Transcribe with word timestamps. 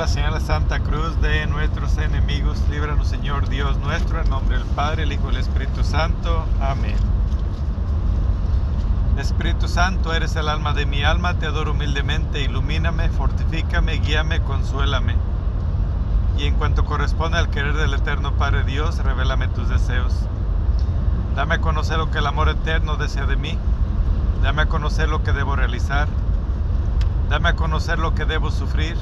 la 0.00 0.08
señal 0.08 0.40
Santa 0.40 0.80
Cruz 0.80 1.20
de 1.20 1.46
nuestros 1.46 1.98
enemigos, 1.98 2.56
líbranos 2.70 3.06
Señor 3.06 3.50
Dios 3.50 3.76
nuestro, 3.80 4.18
en 4.18 4.30
nombre 4.30 4.56
del 4.56 4.66
Padre, 4.68 5.02
el 5.02 5.12
Hijo 5.12 5.26
y 5.26 5.34
el 5.34 5.36
Espíritu 5.36 5.84
Santo. 5.84 6.46
Amén. 6.58 6.96
Espíritu 9.18 9.68
Santo, 9.68 10.14
eres 10.14 10.34
el 10.36 10.48
alma 10.48 10.72
de 10.72 10.86
mi 10.86 11.04
alma, 11.04 11.34
te 11.34 11.44
adoro 11.44 11.72
humildemente, 11.72 12.40
ilumíname, 12.40 13.10
fortifícame, 13.10 13.98
guíame, 13.98 14.40
consuélame. 14.40 15.16
Y 16.38 16.46
en 16.46 16.54
cuanto 16.54 16.86
corresponde 16.86 17.36
al 17.36 17.50
querer 17.50 17.74
del 17.74 17.92
eterno 17.92 18.32
Padre 18.32 18.64
Dios, 18.64 18.96
revélame 19.04 19.48
tus 19.48 19.68
deseos. 19.68 20.14
Dame 21.36 21.56
a 21.56 21.60
conocer 21.60 21.98
lo 21.98 22.10
que 22.10 22.20
el 22.20 22.26
amor 22.26 22.48
eterno 22.48 22.96
desea 22.96 23.26
de 23.26 23.36
mí. 23.36 23.58
Dame 24.42 24.62
a 24.62 24.66
conocer 24.66 25.10
lo 25.10 25.22
que 25.22 25.34
debo 25.34 25.56
realizar. 25.56 26.08
Dame 27.28 27.50
a 27.50 27.54
conocer 27.54 27.98
lo 27.98 28.14
que 28.14 28.24
debo 28.24 28.50
sufrir. 28.50 28.96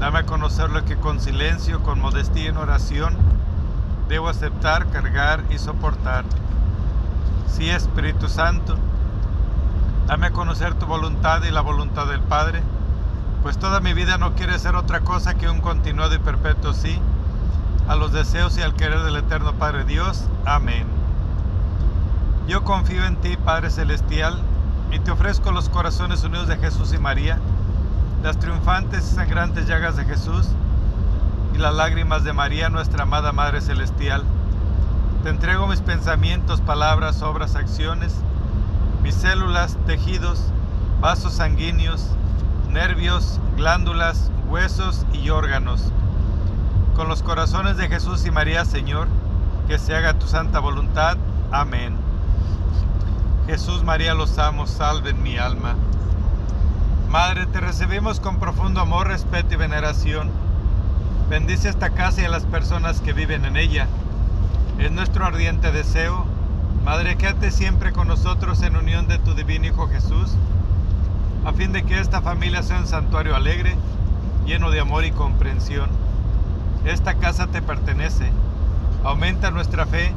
Dame 0.00 0.20
a 0.20 0.26
conocer 0.26 0.70
lo 0.70 0.82
que 0.86 0.96
con 0.96 1.20
silencio, 1.20 1.82
con 1.82 2.00
modestia 2.00 2.44
y 2.44 2.46
en 2.46 2.56
oración 2.56 3.18
debo 4.08 4.30
aceptar, 4.30 4.88
cargar 4.88 5.44
y 5.50 5.58
soportar. 5.58 6.24
Sí, 7.46 7.68
Espíritu 7.68 8.30
Santo, 8.30 8.76
dame 10.06 10.28
a 10.28 10.30
conocer 10.32 10.72
tu 10.74 10.86
voluntad 10.86 11.42
y 11.44 11.50
la 11.50 11.60
voluntad 11.60 12.06
del 12.06 12.22
Padre, 12.22 12.62
pues 13.42 13.58
toda 13.58 13.80
mi 13.80 13.92
vida 13.92 14.16
no 14.16 14.34
quiere 14.34 14.58
ser 14.58 14.74
otra 14.74 15.00
cosa 15.00 15.34
que 15.34 15.50
un 15.50 15.60
continuado 15.60 16.14
y 16.14 16.18
perpetuo 16.18 16.72
sí 16.72 16.98
a 17.86 17.94
los 17.94 18.10
deseos 18.10 18.56
y 18.56 18.62
al 18.62 18.74
querer 18.74 19.02
del 19.02 19.16
eterno 19.16 19.52
Padre 19.52 19.84
Dios. 19.84 20.24
Amén. 20.46 20.86
Yo 22.48 22.64
confío 22.64 23.04
en 23.04 23.16
ti, 23.16 23.36
Padre 23.36 23.68
Celestial, 23.68 24.40
y 24.90 24.98
te 24.98 25.10
ofrezco 25.10 25.52
los 25.52 25.68
corazones 25.68 26.24
unidos 26.24 26.48
de 26.48 26.56
Jesús 26.56 26.94
y 26.94 26.98
María, 26.98 27.38
las 28.22 28.38
triunfantes 28.38 29.10
y 29.10 29.14
sangrantes 29.14 29.66
llagas 29.66 29.96
de 29.96 30.04
Jesús 30.04 30.46
y 31.54 31.58
las 31.58 31.74
lágrimas 31.74 32.22
de 32.22 32.34
María, 32.34 32.68
nuestra 32.68 33.04
amada 33.04 33.32
Madre 33.32 33.60
Celestial. 33.62 34.24
Te 35.22 35.30
entrego 35.30 35.66
mis 35.66 35.80
pensamientos, 35.80 36.60
palabras, 36.60 37.22
obras, 37.22 37.56
acciones, 37.56 38.14
mis 39.02 39.14
células, 39.14 39.78
tejidos, 39.86 40.44
vasos 41.00 41.34
sanguíneos, 41.34 42.08
nervios, 42.68 43.40
glándulas, 43.56 44.30
huesos 44.48 45.06
y 45.14 45.30
órganos. 45.30 45.90
Con 46.94 47.08
los 47.08 47.22
corazones 47.22 47.78
de 47.78 47.88
Jesús 47.88 48.26
y 48.26 48.30
María, 48.30 48.66
Señor, 48.66 49.08
que 49.66 49.78
se 49.78 49.94
haga 49.94 50.18
tu 50.18 50.26
santa 50.26 50.58
voluntad. 50.58 51.16
Amén. 51.50 51.96
Jesús, 53.46 53.82
María, 53.82 54.12
los 54.12 54.38
amos, 54.38 54.70
salven 54.70 55.22
mi 55.22 55.38
alma. 55.38 55.74
Madre, 57.10 57.46
te 57.46 57.58
recibimos 57.58 58.20
con 58.20 58.38
profundo 58.38 58.80
amor, 58.80 59.08
respeto 59.08 59.54
y 59.54 59.56
veneración. 59.56 60.30
Bendice 61.28 61.68
esta 61.68 61.90
casa 61.90 62.22
y 62.22 62.24
a 62.24 62.28
las 62.28 62.44
personas 62.44 63.00
que 63.00 63.12
viven 63.12 63.44
en 63.44 63.56
ella. 63.56 63.88
Es 64.78 64.92
nuestro 64.92 65.26
ardiente 65.26 65.72
deseo. 65.72 66.24
Madre, 66.84 67.16
quédate 67.16 67.50
siempre 67.50 67.90
con 67.90 68.06
nosotros 68.06 68.62
en 68.62 68.76
unión 68.76 69.08
de 69.08 69.18
tu 69.18 69.34
divino 69.34 69.66
Hijo 69.66 69.88
Jesús, 69.88 70.36
a 71.44 71.52
fin 71.52 71.72
de 71.72 71.82
que 71.82 71.98
esta 71.98 72.22
familia 72.22 72.62
sea 72.62 72.78
un 72.78 72.86
santuario 72.86 73.34
alegre, 73.34 73.74
lleno 74.46 74.70
de 74.70 74.78
amor 74.78 75.04
y 75.04 75.10
comprensión. 75.10 75.90
Esta 76.84 77.14
casa 77.14 77.48
te 77.48 77.60
pertenece. 77.60 78.30
Aumenta 79.02 79.50
nuestra 79.50 79.84
fe 79.84 80.14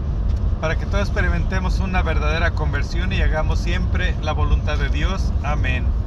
para 0.61 0.75
que 0.75 0.85
todos 0.85 1.07
experimentemos 1.07 1.79
una 1.79 2.03
verdadera 2.03 2.51
conversión 2.51 3.13
y 3.13 3.21
hagamos 3.23 3.57
siempre 3.57 4.15
la 4.21 4.33
voluntad 4.33 4.77
de 4.77 4.89
Dios. 4.89 5.33
Amén. 5.43 6.02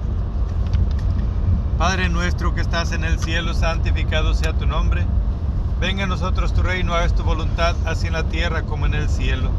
Padre 1.79 2.09
nuestro 2.09 2.55
que 2.55 2.63
estás 2.63 2.93
en 2.93 3.05
el 3.05 3.19
cielo, 3.19 3.53
santificado 3.53 4.33
sea 4.33 4.55
tu 4.55 4.65
nombre. 4.65 5.05
Venga 5.79 6.05
a 6.05 6.07
nosotros 6.07 6.55
tu 6.55 6.63
reino, 6.63 6.95
hagas 6.95 7.15
tu 7.15 7.23
voluntad, 7.23 7.77
así 7.85 8.07
en 8.07 8.15
la 8.15 8.25
tierra 8.25 8.63
como 8.63 8.87
en 8.87 8.95
el 8.95 9.11
cielo. 9.11 9.51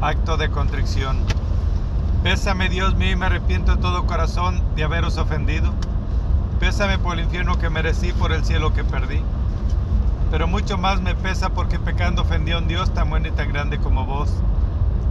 Acto 0.00 0.36
de 0.36 0.48
contrición. 0.48 1.18
Pésame 2.22 2.68
Dios 2.68 2.94
mío 2.94 3.10
y 3.10 3.16
me 3.16 3.26
arrepiento 3.26 3.74
de 3.74 3.82
todo 3.82 4.06
corazón 4.06 4.62
de 4.76 4.84
haberos 4.84 5.18
ofendido. 5.18 5.72
Pésame 6.60 7.00
por 7.00 7.14
el 7.14 7.24
infierno 7.24 7.58
que 7.58 7.68
merecí, 7.68 8.12
por 8.12 8.30
el 8.30 8.44
cielo 8.44 8.72
que 8.72 8.84
perdí. 8.84 9.20
Pero 10.30 10.48
mucho 10.48 10.76
más 10.76 11.00
me 11.00 11.14
pesa 11.14 11.50
porque 11.50 11.78
pecando 11.78 12.22
ofendí 12.22 12.52
a 12.52 12.58
un 12.58 12.68
Dios 12.68 12.92
tan 12.92 13.08
bueno 13.10 13.28
y 13.28 13.30
tan 13.30 13.52
grande 13.52 13.78
como 13.78 14.04
vos. 14.04 14.32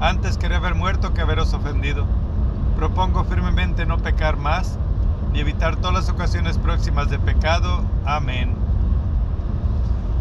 Antes 0.02 0.38
quería 0.38 0.58
haber 0.58 0.76
muerto 0.76 1.14
que 1.14 1.22
haberos 1.22 1.54
ofendido. 1.54 2.06
Propongo 2.76 3.24
firmemente 3.24 3.86
no 3.86 3.98
pecar 3.98 4.36
más 4.38 4.78
y 5.34 5.40
evitar 5.40 5.78
todas 5.78 5.94
las 5.94 6.10
ocasiones 6.10 6.58
próximas 6.58 7.10
de 7.10 7.18
pecado. 7.18 7.84
Amén. 8.06 8.54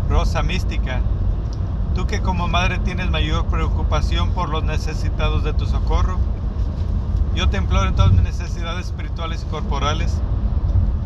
Rosa 0.08 0.42
mística, 0.42 1.00
tú 1.94 2.06
que 2.06 2.20
como 2.20 2.46
madre 2.46 2.78
tienes 2.78 3.10
mayor 3.10 3.46
preocupación 3.46 4.30
por 4.30 4.48
los 4.48 4.62
necesitados 4.62 5.42
de 5.42 5.54
tu 5.54 5.66
socorro, 5.66 6.18
yo 7.34 7.48
te 7.48 7.56
imploro 7.56 7.88
en 7.88 7.96
todas 7.96 8.12
mis 8.12 8.22
necesidades 8.22 8.86
espirituales 8.86 9.44
y 9.44 9.50
corporales. 9.50 10.14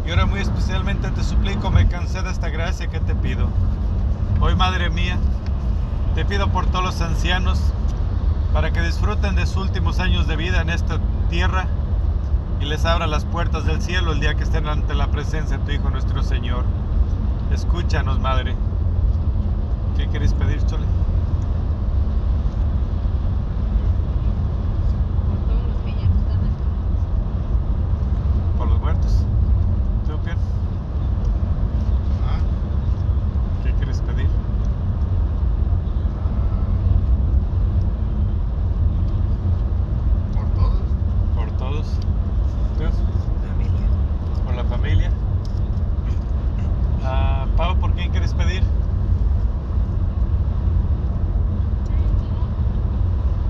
Y 0.07 0.11
ahora 0.11 0.27
muy 0.27 0.41
especialmente 0.41 1.11
te 1.11 1.25
suplico 1.25 1.71
me 1.71 1.89
conceda 1.89 2.31
esta 2.31 2.51
gracia 2.51 2.89
que 2.89 3.01
te 3.01 3.15
pido. 3.15 3.49
Hoy, 4.41 4.55
Madre 4.55 4.89
mía, 4.89 5.19
te 6.15 6.25
pido 6.25 6.49
por 6.53 6.67
todos 6.67 6.85
los 6.85 7.01
ancianos 7.01 7.61
para 8.53 8.71
que 8.71 8.81
disfruten 8.81 9.35
de 9.35 9.45
sus 9.47 9.57
últimos 9.57 9.99
años 9.99 10.29
de 10.29 10.37
vida 10.37 10.63
en 10.63 10.71
esta 10.71 11.01
tierra 11.29 11.67
y 12.61 12.65
les 12.65 12.85
abra 12.85 13.09
las 13.09 13.25
puertas 13.25 13.65
del 13.65 13.83
cielo 13.83 14.13
el 14.13 14.21
día 14.21 14.35
que 14.35 14.45
estén 14.45 14.69
ante 14.69 14.95
la 14.95 15.09
presencia 15.09 15.59
de 15.59 15.65
tu 15.65 15.73
Hijo 15.73 15.91
nuestro 15.91 16.23
Señor. 16.23 16.65
Escúchanos, 17.53 18.21
Madre. 18.21 18.55
¿Qué 19.97 20.09
queréis 20.09 20.35
pedir, 20.35 20.65
Chole? 20.67 20.87
Por 28.57 28.69
los 28.69 28.79
muertos. 28.79 29.25
¿Tú, 30.07 30.17
Pierre? 30.19 30.39
¿Qué 33.63 33.73
quieres 33.75 34.01
pedir? 34.01 34.29
Por 40.35 40.47
todos. 40.55 40.81
Por 41.35 41.51
todos. 41.59 41.87
¿Tú? 42.79 42.85
Por 44.45 44.55
la 44.55 44.65
familia. 44.65 45.11
Ah, 47.05 47.47
Pau, 47.57 47.77
¿por 47.77 47.93
quién 47.93 48.11
quieres 48.11 48.33
pedir? 48.35 48.63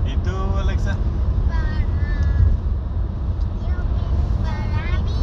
¿Y 0.05 0.15
tú, 0.17 0.31
Alexa? 0.57 0.95
para 1.49 1.85
yo 3.67 3.75
para 4.43 5.01
mí 5.03 5.13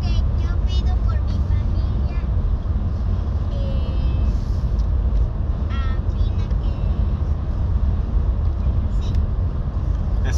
que 0.00 0.12
yo 0.42 0.50
pido 0.66 0.92
por 1.04 1.18
mi 1.22 1.36
familia 1.48 2.20
es 2.20 2.26
a 5.70 5.72
Pina 6.14 6.46
que 10.22 10.32
sí 10.32 10.37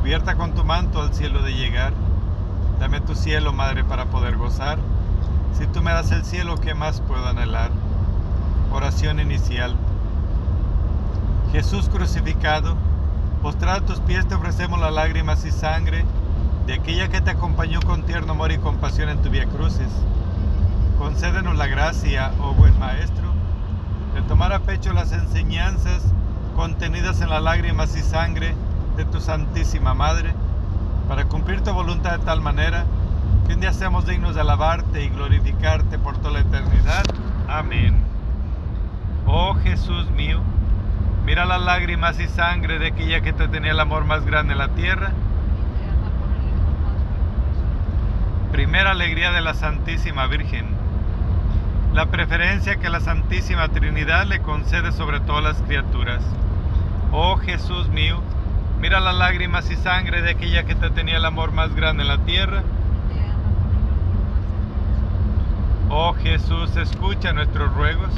cubierta 0.00 0.34
con 0.36 0.54
tu 0.54 0.64
manto 0.64 1.02
al 1.02 1.12
cielo 1.12 1.42
de 1.42 1.52
llegar. 1.52 1.92
Dame 2.78 3.02
tu 3.02 3.14
cielo, 3.14 3.52
Madre, 3.52 3.84
para 3.84 4.06
poder 4.06 4.36
gozar. 4.36 4.78
Si 5.52 5.66
tú 5.66 5.82
me 5.82 5.92
das 5.92 6.10
el 6.10 6.24
cielo, 6.24 6.56
¿qué 6.56 6.72
más 6.72 7.02
puedo 7.02 7.28
anhelar? 7.28 7.70
Oración 8.72 9.20
inicial. 9.20 9.76
Jesús 11.52 11.90
crucificado, 11.90 12.76
postrado 13.42 13.80
a 13.80 13.86
tus 13.86 14.00
pies 14.00 14.26
te 14.26 14.34
ofrecemos 14.34 14.80
las 14.80 14.92
lágrimas 14.92 15.44
y 15.44 15.50
sangre 15.50 16.06
de 16.66 16.74
aquella 16.74 17.08
que 17.08 17.20
te 17.20 17.32
acompañó 17.32 17.80
con 17.82 18.04
tierno 18.04 18.32
amor 18.32 18.52
y 18.52 18.58
compasión 18.58 19.10
en 19.10 19.20
tu 19.20 19.28
vía 19.28 19.46
crucis. 19.46 19.92
Concédenos 20.98 21.56
la 21.58 21.66
gracia, 21.66 22.32
oh 22.40 22.54
buen 22.54 22.78
Maestro, 22.78 23.34
de 24.14 24.22
tomar 24.22 24.54
a 24.54 24.60
pecho 24.60 24.94
las 24.94 25.12
enseñanzas 25.12 26.02
contenidas 26.56 27.20
en 27.20 27.28
las 27.28 27.42
lágrimas 27.42 27.94
y 27.96 28.00
sangre 28.00 28.54
de 29.00 29.06
tu 29.06 29.18
Santísima 29.18 29.94
Madre, 29.94 30.34
para 31.08 31.24
cumplir 31.24 31.62
tu 31.62 31.72
voluntad 31.72 32.18
de 32.18 32.24
tal 32.26 32.42
manera 32.42 32.84
que 33.46 33.54
un 33.54 33.60
día 33.60 33.72
seamos 33.72 34.04
dignos 34.04 34.34
de 34.34 34.42
alabarte 34.42 35.02
y 35.02 35.08
glorificarte 35.08 35.98
por 35.98 36.18
toda 36.18 36.34
la 36.34 36.40
eternidad. 36.40 37.04
Amén. 37.48 38.04
Oh 39.24 39.54
Jesús 39.54 40.10
mío, 40.10 40.42
mira 41.24 41.46
las 41.46 41.62
lágrimas 41.62 42.20
y 42.20 42.28
sangre 42.28 42.78
de 42.78 42.88
aquella 42.88 43.22
que 43.22 43.32
te 43.32 43.48
tenía 43.48 43.70
el 43.70 43.80
amor 43.80 44.04
más 44.04 44.26
grande 44.26 44.52
en 44.52 44.58
la 44.58 44.68
tierra. 44.68 45.12
Primera 48.52 48.90
alegría 48.90 49.30
de 49.30 49.40
la 49.40 49.54
Santísima 49.54 50.26
Virgen. 50.26 50.66
La 51.94 52.06
preferencia 52.06 52.76
que 52.76 52.90
la 52.90 53.00
Santísima 53.00 53.68
Trinidad 53.68 54.26
le 54.26 54.40
concede 54.40 54.92
sobre 54.92 55.20
todas 55.20 55.42
las 55.42 55.62
criaturas. 55.62 56.22
Oh 57.12 57.38
Jesús 57.38 57.88
mío, 57.88 58.20
mira 58.80 59.00
las 59.00 59.14
lágrimas 59.14 59.70
y 59.70 59.76
sangre 59.76 60.22
de 60.22 60.30
aquella 60.30 60.64
que 60.64 60.74
te 60.74 60.90
tenía 60.90 61.18
el 61.18 61.24
amor 61.24 61.52
más 61.52 61.74
grande 61.74 62.02
en 62.02 62.08
la 62.08 62.18
tierra. 62.18 62.62
Oh 65.90 66.14
Jesús, 66.14 66.76
escucha 66.76 67.32
nuestros 67.32 67.74
ruegos 67.74 68.12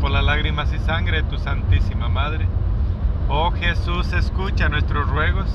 por 0.00 0.10
las 0.10 0.24
lágrimas 0.24 0.72
y 0.72 0.78
sangre 0.78 1.22
de 1.22 1.28
tu 1.28 1.38
Santísima 1.38 2.08
Madre. 2.08 2.46
Oh 3.28 3.50
Jesús, 3.50 4.12
escucha 4.12 4.68
nuestros 4.68 5.08
ruegos. 5.08 5.48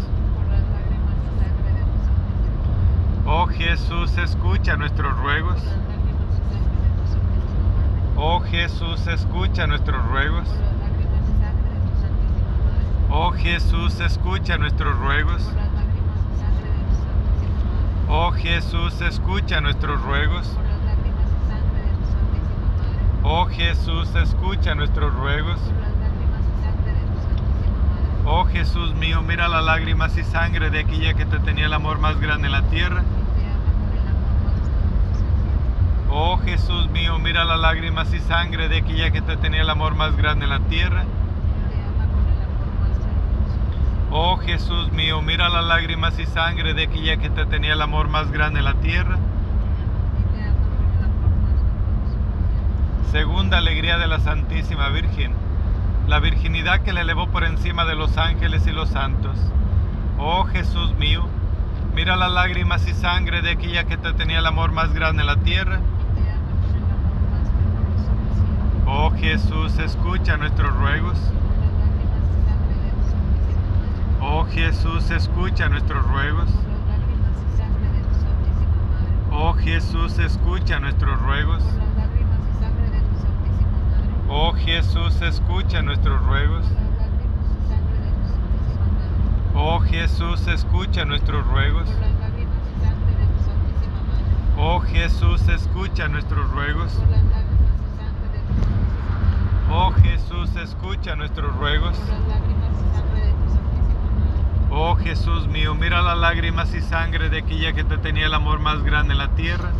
Oh 3.25 3.45
Jesús, 3.47 4.17
escucha 4.17 4.75
nuestros 4.77 5.17
ruegos. 5.19 5.61
Oh 8.17 8.39
Jesús, 8.41 9.07
escucha 9.07 9.67
nuestros 9.67 10.05
ruegos. 10.07 10.47
Oh 13.13 13.31
Jesús, 13.31 13.99
escucha 13.99 14.57
nuestros 14.57 14.97
ruegos. 14.97 15.45
Oh 18.07 18.31
Jesús, 18.31 19.01
escucha 19.01 19.59
nuestros 19.59 20.01
ruegos. 20.01 20.49
Oh 23.21 23.47
Jesús, 23.47 24.15
escucha 24.15 24.75
nuestros 24.75 25.13
ruegos. 25.13 25.59
Oh 28.25 28.45
Jesús 28.45 28.95
mío, 28.95 29.21
mira 29.21 29.49
las 29.49 29.65
lágrimas 29.65 30.15
y 30.17 30.23
sangre 30.23 30.69
de 30.69 30.79
aquella 30.79 31.13
que 31.13 31.25
te 31.25 31.39
tenía 31.39 31.65
el 31.65 31.73
amor 31.73 31.99
más 31.99 32.17
grande 32.17 32.47
en 32.47 32.53
la 32.53 32.61
tierra. 32.69 33.03
Oh 36.09 36.37
Jesús 36.37 36.89
mío, 36.91 37.19
mira 37.19 37.43
las 37.43 37.59
lágrimas 37.59 38.13
y 38.13 38.19
sangre 38.19 38.69
de 38.69 38.77
aquella 38.77 39.11
que 39.11 39.21
te 39.21 39.35
tenía 39.35 39.63
el 39.63 39.69
amor 39.69 39.95
más 39.95 40.15
grande 40.15 40.45
en 40.45 40.51
la 40.51 40.61
tierra. 40.61 41.03
Oh 44.13 44.35
Jesús 44.35 44.91
mío, 44.91 45.21
mira 45.21 45.47
las 45.47 45.63
lágrimas 45.63 46.19
y 46.19 46.25
sangre 46.25 46.73
de 46.73 46.83
aquella 46.83 47.15
que 47.15 47.29
te 47.29 47.45
tenía 47.45 47.71
el 47.71 47.81
amor 47.81 48.09
más 48.09 48.29
grande 48.29 48.59
en 48.59 48.65
la 48.65 48.73
tierra. 48.73 49.17
Segunda 53.09 53.57
alegría 53.57 53.97
de 53.97 54.07
la 54.07 54.19
Santísima 54.19 54.89
Virgen, 54.89 55.31
la 56.09 56.19
virginidad 56.19 56.81
que 56.81 56.91
le 56.91 57.01
elevó 57.01 57.27
por 57.27 57.45
encima 57.45 57.85
de 57.85 57.95
los 57.95 58.17
ángeles 58.17 58.67
y 58.67 58.71
los 58.71 58.89
santos. 58.89 59.37
Oh 60.19 60.43
Jesús 60.43 60.93
mío, 60.95 61.25
mira 61.95 62.17
las 62.17 62.33
lágrimas 62.33 62.85
y 62.89 62.93
sangre 62.93 63.41
de 63.41 63.51
aquella 63.51 63.85
que 63.85 63.95
te 63.95 64.11
tenía 64.11 64.39
el 64.39 64.45
amor 64.45 64.73
más 64.73 64.93
grande 64.93 65.21
en 65.21 65.27
la 65.27 65.37
tierra. 65.37 65.79
Oh 68.85 69.11
Jesús, 69.11 69.79
escucha 69.79 70.35
nuestros 70.35 70.75
ruegos. 70.75 71.17
Oh 74.23 74.45
Jesús, 74.45 75.09
escucha 75.09 75.67
nuestros 75.67 76.07
ruegos. 76.07 76.47
Oh 79.31 79.53
Jesús, 79.53 80.19
escucha 80.19 80.79
nuestros 80.79 81.19
ruegos. 81.19 81.63
Oh 84.29 84.53
Jesús, 84.53 85.19
escucha 85.23 85.81
nuestros 85.81 86.23
ruegos. 86.23 86.65
Oh 89.55 89.79
Jesús, 89.79 90.47
escucha 90.47 91.03
nuestros 91.03 91.47
ruegos. 91.47 91.89
Oh 94.55 94.79
Jesús, 94.81 95.47
escucha 95.49 96.07
nuestros 96.07 96.51
ruegos. 96.51 96.93
Oh 99.71 99.91
Jesús, 99.93 100.55
escucha 100.57 101.15
nuestros 101.15 101.55
ruegos. 101.55 101.97
Oh 101.99 102.11
Jesús 102.13 103.10
mío, 105.47 105.75
mira 105.75 106.01
las 106.01 106.17
lágrimas 106.17 106.73
y 106.73 106.81
sangre 106.81 107.29
de 107.29 107.39
aquella 107.39 107.73
que 107.73 107.83
te 107.83 107.97
tenía 107.97 108.27
el 108.27 108.33
amor 108.33 108.59
más 108.59 108.81
grande 108.83 109.11
en 109.11 109.17
la 109.19 109.27
tierra. 109.35 109.71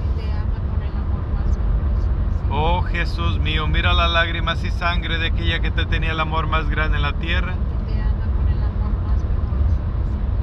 Oh 2.49 2.81
Jesús 2.81 3.39
mío, 3.39 3.67
mira 3.67 3.93
las 3.93 4.11
lágrimas 4.11 4.63
y 4.65 4.69
sangre 4.69 5.17
de 5.17 5.27
aquella 5.27 5.61
que 5.61 5.71
te 5.71 5.85
tenía 5.85 6.11
el 6.11 6.19
amor 6.19 6.47
más 6.47 6.69
grande 6.69 6.97
en 6.97 7.03
la 7.03 7.13
tierra. 7.13 7.55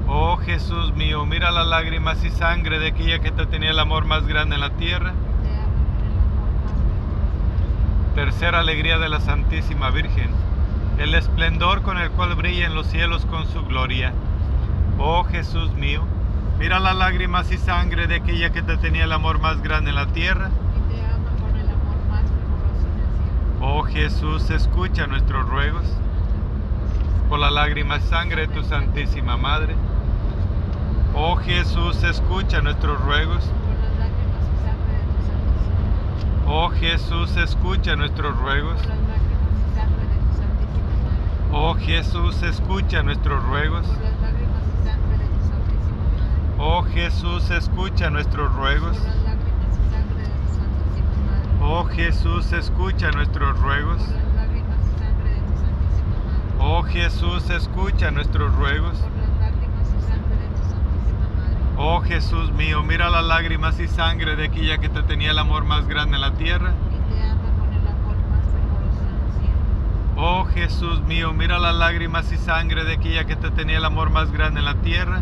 Oh 0.07 0.37
Jesús 0.37 0.95
mío, 0.95 1.25
mira 1.27 1.51
las 1.51 1.67
lágrimas 1.67 2.23
y 2.23 2.31
sangre 2.31 2.79
de 2.79 2.87
aquella 2.87 3.19
que 3.19 3.31
te 3.31 3.45
tenía 3.45 3.69
el 3.69 3.79
amor 3.79 4.05
más 4.05 4.25
grande 4.25 4.55
en 4.55 4.61
la 4.61 4.71
tierra. 4.71 5.13
Tercera 8.15 8.59
alegría 8.59 8.97
de 8.97 9.09
la 9.09 9.19
Santísima 9.19 9.91
Virgen, 9.91 10.31
el 10.97 11.13
esplendor 11.13 11.83
con 11.83 11.99
el 11.99 12.09
cual 12.09 12.33
brilla 12.33 12.65
en 12.65 12.73
los 12.73 12.87
cielos 12.87 13.27
con 13.27 13.45
su 13.45 13.63
gloria. 13.65 14.11
Oh 15.01 15.23
Jesús 15.23 15.73
mío, 15.75 16.03
mira 16.59 16.79
las 16.79 16.93
lágrimas 16.93 17.49
y 17.53 17.57
sangre 17.57 18.05
de 18.07 18.15
aquella 18.15 18.51
que 18.51 18.61
te 18.61 18.75
tenía 18.75 19.05
el 19.05 19.13
amor 19.13 19.39
más 19.39 19.61
grande 19.61 19.91
en 19.91 19.95
la 19.95 20.07
tierra. 20.07 20.49
Oh 23.61 23.83
Jesús, 23.83 24.49
escucha 24.49 25.07
nuestros 25.07 25.47
ruegos 25.47 25.85
por 27.29 27.39
la 27.39 27.49
lágrima 27.49 27.97
y 27.97 28.01
sangre 28.01 28.47
de 28.47 28.53
tu 28.53 28.63
Santísima 28.63 29.37
Madre. 29.37 29.75
Oh 31.13 31.37
Jesús, 31.37 32.03
escucha 32.03 32.61
nuestros 32.61 32.99
ruegos. 32.99 33.43
Oh 36.45 36.69
Jesús, 36.71 37.37
escucha 37.37 37.95
nuestros 37.95 38.37
ruegos. 38.37 38.79
Oh 41.53 41.73
Jesús, 41.75 42.41
escucha 42.43 43.01
nuestros 43.01 43.43
ruegos. 43.45 43.85
Oh 46.61 46.83
Jesús, 46.83 47.49
escucha 47.51 48.09
nuestros 48.09 48.53
ruegos. 48.53 48.97
Oh 51.61 51.85
Jesús, 51.85 52.51
escucha 52.51 53.11
nuestros 53.11 53.57
ruegos. 53.61 54.01
Oh 56.59 56.83
Jesús, 56.83 57.49
escucha 57.49 58.11
nuestros 58.11 58.53
ruegos. 58.55 58.97
Oh 61.77 62.01
Jesús 62.01 62.51
mío, 62.51 62.83
mira 62.83 63.09
las 63.09 63.23
lágrimas 63.23 63.79
y 63.79 63.87
sangre 63.87 64.35
de 64.35 64.47
aquella 64.47 64.79
que 64.79 64.89
te 64.89 65.01
tenía 65.03 65.31
el 65.31 65.39
amor 65.39 65.63
más 65.63 65.87
grande 65.87 66.15
en 66.15 66.21
la 66.21 66.33
tierra. 66.33 66.73
Oh 70.17 70.43
Jesús 70.43 70.99
mío, 71.03 71.31
mira 71.31 71.57
las 71.57 71.75
lágrimas 71.75 72.29
y 72.33 72.35
sangre 72.35 72.83
de 72.83 72.95
aquella 72.95 73.23
que 73.23 73.37
te 73.37 73.49
tenía 73.49 73.77
el 73.77 73.85
amor 73.85 74.09
más 74.09 74.29
grande 74.33 74.59
en 74.59 74.65
la 74.65 74.75
tierra. 74.75 75.21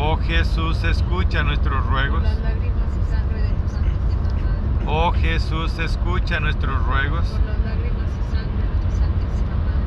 Oh 0.00 0.16
Jesús, 0.16 0.84
escucha 0.84 1.42
nuestros 1.42 1.84
ruegos. 1.86 2.22
Oh 4.86 5.10
Jesús, 5.12 5.76
escucha 5.80 6.38
nuestros 6.38 6.86
ruegos. 6.86 7.26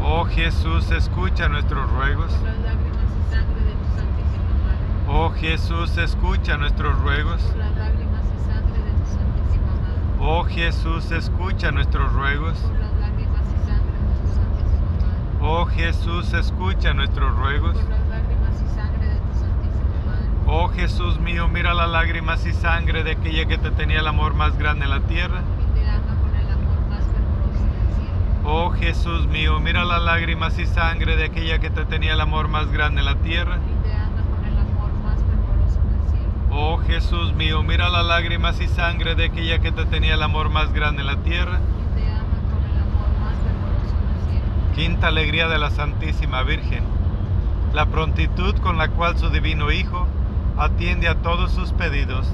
Oh 0.03 0.25
Jesús, 0.25 0.91
escucha 0.91 1.47
nuestros 1.47 1.89
ruegos. 1.91 2.31
Oh 5.07 5.29
Jesús, 5.31 5.97
escucha 5.97 6.57
nuestros 6.57 6.99
ruegos. 6.99 7.41
Oh 10.19 10.43
Jesús, 10.43 11.11
escucha 11.11 11.71
nuestros 11.71 12.11
ruegos. 12.13 12.57
Oh 15.41 15.65
Jesús, 15.65 16.33
escucha 16.33 16.93
nuestros 16.93 17.35
ruegos. 17.35 17.77
por 17.77 17.89
las 17.89 18.07
lágrimas 18.09 18.61
y 18.61 18.75
sangre 18.75 19.07
de 19.07 19.15
tu 19.15 19.33
Santísima 19.39 19.97
Madre, 20.05 20.29
Oh 20.53 20.67
Jesús 20.67 21.17
mío, 21.17 21.47
mira 21.47 21.73
las 21.73 21.89
lágrimas 21.89 22.45
y 22.45 22.51
sangre 22.51 23.05
de 23.05 23.11
aquella 23.11 23.45
que 23.45 23.57
te 23.57 23.71
tenía 23.71 24.01
el 24.01 24.07
amor 24.07 24.33
más 24.33 24.57
grande 24.57 24.83
en 24.83 24.91
la 24.91 24.99
tierra. 24.99 25.39
y 25.39 25.79
te 25.79 25.87
ama 25.87 26.13
con 26.21 26.35
el 26.35 26.51
amor 26.51 26.81
más 26.89 27.05
fervoroso 27.05 27.63
del 27.71 27.95
cielo. 27.95 28.11
Oh 28.43 28.69
Jesús 28.71 29.27
mío, 29.27 29.61
mira 29.61 29.85
las 29.85 30.01
lágrimas 30.01 30.59
y 30.59 30.65
sangre 30.65 31.15
de 31.15 31.23
aquella 31.23 31.59
que 31.59 31.69
te 31.69 31.85
tenía 31.85 32.11
el 32.15 32.19
amor 32.19 32.49
más 32.49 32.69
grande 32.69 32.99
en 32.99 33.05
la 33.05 33.15
tierra. 33.15 33.59
y 33.59 33.87
te 33.87 33.93
ama 33.93 34.23
con 34.29 34.43
el 34.43 34.59
amor 34.59 34.91
más 35.05 35.19
fervoroso 35.23 35.79
del 35.89 36.11
cielo. 36.11 36.33
Oh 36.51 36.77
Jesús 36.79 37.33
mío, 37.33 37.63
mira 37.63 37.87
las 37.87 38.05
lágrimas 38.05 38.59
y 38.59 38.67
sangre 38.67 39.15
de 39.15 39.23
aquella 39.27 39.59
que 39.59 39.71
te 39.71 39.85
tenía 39.85 40.15
el 40.15 40.21
amor 40.21 40.49
más 40.49 40.73
grande 40.73 40.99
en 40.99 41.07
la 41.07 41.15
tierra. 41.23 41.61
y 41.61 41.95
te 41.95 42.11
ama 42.11 42.39
con 42.51 42.61
el 42.69 42.77
amor 42.77 43.07
más 43.23 43.37
fervoroso 43.39 43.95
del 44.03 44.41
cielo. 44.41 44.75
Quinta 44.75 45.07
alegría 45.07 45.47
de 45.47 45.57
la 45.57 45.69
Santísima 45.69 46.43
Virgen. 46.43 46.83
La 47.73 47.85
prontitud 47.85 48.53
con 48.57 48.77
la 48.77 48.89
cual 48.89 49.17
su 49.17 49.29
divino 49.29 49.71
Hijo 49.71 50.09
atiende 50.63 51.07
a 51.07 51.15
todos 51.21 51.51
sus 51.51 51.71
pedidos. 51.73 52.27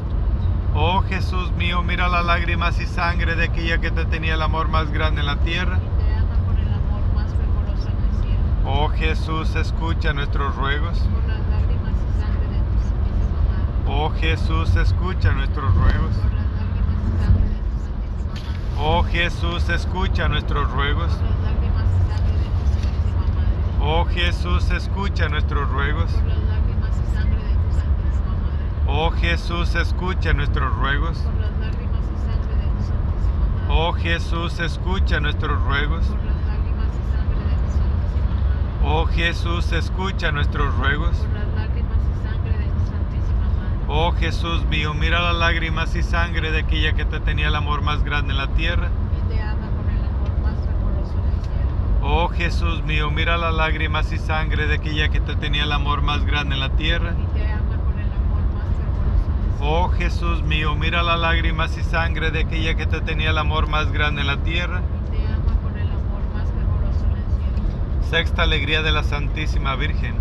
Oh 0.76 1.02
Jesús 1.02 1.52
mío, 1.54 1.82
mira 1.82 2.08
las 2.08 2.26
lágrimas 2.26 2.80
y 2.80 2.86
sangre 2.86 3.36
de 3.36 3.46
aquella 3.46 3.80
que 3.80 3.90
te 3.90 4.06
tenía 4.06 4.36
el 4.36 4.42
amor 4.42 4.68
más 4.68 4.92
grande 4.92 5.22
en 5.22 5.28
la 5.28 5.38
tierra. 5.38 5.78
y 5.78 6.04
te 6.04 6.16
ama 6.16 6.36
con 6.46 6.58
el 6.58 6.68
amor 6.74 7.02
más 7.16 7.34
fervoroso 7.34 7.88
del 7.88 8.22
cielo. 8.22 8.40
Oh 8.66 8.90
Jesús, 8.90 9.56
escucha 9.56 10.14
nuestros 10.14 10.56
ruegos. 10.56 11.00
Por 11.00 11.24
las 11.28 11.40
lágrimas 11.50 11.94
y 11.96 12.20
sangre 12.20 12.48
de 12.50 12.60
tu 12.60 12.78
Santísima 12.84 13.42
Madre, 13.50 13.88
Oh 13.88 14.12
Jesús, 14.12 14.76
escucha 14.76 15.32
nuestros 15.32 15.74
ruegos. 15.74 16.16
por 16.18 16.34
las 16.34 16.48
lágrimas 16.52 16.98
y 17.08 17.24
sangre 17.24 17.48
de 17.48 17.64
tu 17.64 17.78
Santísima 17.80 18.34
Madre, 18.44 18.78
Oh 18.80 19.04
Jesús, 19.04 19.70
escucha 19.70 20.28
nuestros 20.28 20.72
ruegos. 20.72 21.12
por 21.14 21.24
las 21.24 21.40
lágrimas 21.42 21.88
y 21.88 22.12
sangre 22.12 22.34
de 22.38 22.50
tu 22.54 22.64
Santísima 22.76 23.26
Madre, 23.34 23.80
Oh 23.80 24.06
Jesús, 24.06 24.70
escucha 24.72 25.30
nuestros 25.30 25.70
ruegos. 25.70 26.12
por 26.12 26.24
las 26.28 26.38
lágrimas 26.44 26.92
y 26.92 27.16
sangre 27.16 27.42
de 27.42 27.56
tu 27.56 27.70
Santísima 27.74 28.34
Madre, 28.44 28.66
Oh 29.00 29.12
Jesús, 29.12 29.75
escucha 29.75 30.34
nuestros 30.34 30.74
ruegos. 30.75 31.20
por 31.20 31.34
las 31.36 31.51
lágrimas 31.60 32.01
y 32.04 32.18
sangre 32.25 32.56
de 32.56 32.68
tu 32.68 32.84
Santísima 32.84 33.46
Madre, 33.54 33.68
Oh 33.70 33.94
Jesús, 33.94 34.60
escucha 34.60 35.20
nuestros 35.20 35.62
ruegos. 35.63 36.08
por 36.08 36.24
las 36.25 36.36
lágrimas 36.48 36.89
y 36.98 37.12
sangre 37.12 37.44
de 37.46 37.56
tu 37.62 37.70
Santísima 37.77 38.34
Madre, 38.34 38.89
Oh 38.89 39.06
Jesús, 39.06 39.72
escucha 39.72 40.32
nuestros 40.32 40.75
ruegos. 40.77 41.18
por 41.18 41.30
las 41.34 41.48
lágrimas 41.54 41.98
y 42.10 42.27
sangre 42.27 42.58
de 42.58 42.66
tu 42.66 42.80
Santísima 42.89 43.46
Madre, 43.46 43.86
Oh 43.88 44.12
Jesús 44.13 44.66
mío, 44.66 44.94
mira 44.96 45.22
las 45.22 45.36
lágrimas 45.36 45.96
y 45.96 46.01
sangre 46.04 46.51
de 46.51 46.60
aquella 46.60 46.94
que 46.94 47.06
te 47.06 47.20
tenía 47.20 47.50
el 47.50 47.56
amor 47.56 47.82
más 47.84 48.04
grande 48.04 48.32
en 48.32 48.38
la 48.39 48.48
tierra. 48.48 48.89
y 48.89 49.30
te 49.30 49.42
ama 49.42 49.68
con 49.77 49.89
el 49.92 50.04
amor 50.06 50.39
más 50.42 50.56
fervoroso 50.66 51.13
del 51.13 51.42
cielo. 51.44 51.70
Oh 52.01 52.30
Jesús 52.30 52.84
mío, 52.84 53.12
mira 53.12 53.38
las 53.38 53.54
lágrimas 53.54 54.12
y 54.12 54.18
sangre 54.18 54.66
de 54.66 54.75
aquella 54.75 55.10
que 55.10 55.20
te 55.20 55.36
tenía 55.36 55.63
el 55.66 55.72
amor 55.72 56.01
más 56.01 56.25
grande 56.25 56.56
en 56.56 56.62
la 56.62 56.70
tierra. 56.72 57.12
y 57.13 57.25
te 57.38 57.51
ama 57.51 57.77
con 57.86 58.00
el 58.00 58.12
amor 58.12 58.42
más 58.54 58.68
fervoroso 58.75 59.27
del 59.27 59.44
cielo. 59.44 59.47
Oh 59.60 59.90
Jesús 59.90 60.44
mío, 60.44 60.76
mira 60.76 61.02
las 61.04 61.20
lágrimas 61.20 61.78
y 61.78 61.84
sangre 61.84 62.32
de 62.32 62.42
aquella 62.42 62.76
que 62.76 62.86
te 62.86 63.02
tenía 63.02 63.32
el 63.32 63.38
amor 63.38 63.68
más 63.68 63.92
grande 63.92 64.22
en 64.22 64.28
la 64.28 64.38
tierra. 64.38 64.82
te 65.12 65.26
ama 65.26 65.60
con 65.62 65.78
el 65.78 65.88
amor 65.88 66.22
más 66.34 66.48
fervoroso 66.52 67.06
del 67.08 67.24
cielo. 67.26 68.10
Sexta 68.10 68.44
alegría 68.44 68.82
de 68.82 68.92
la 68.92 69.04
Santísima 69.04 69.76
Virgen. 69.76 70.16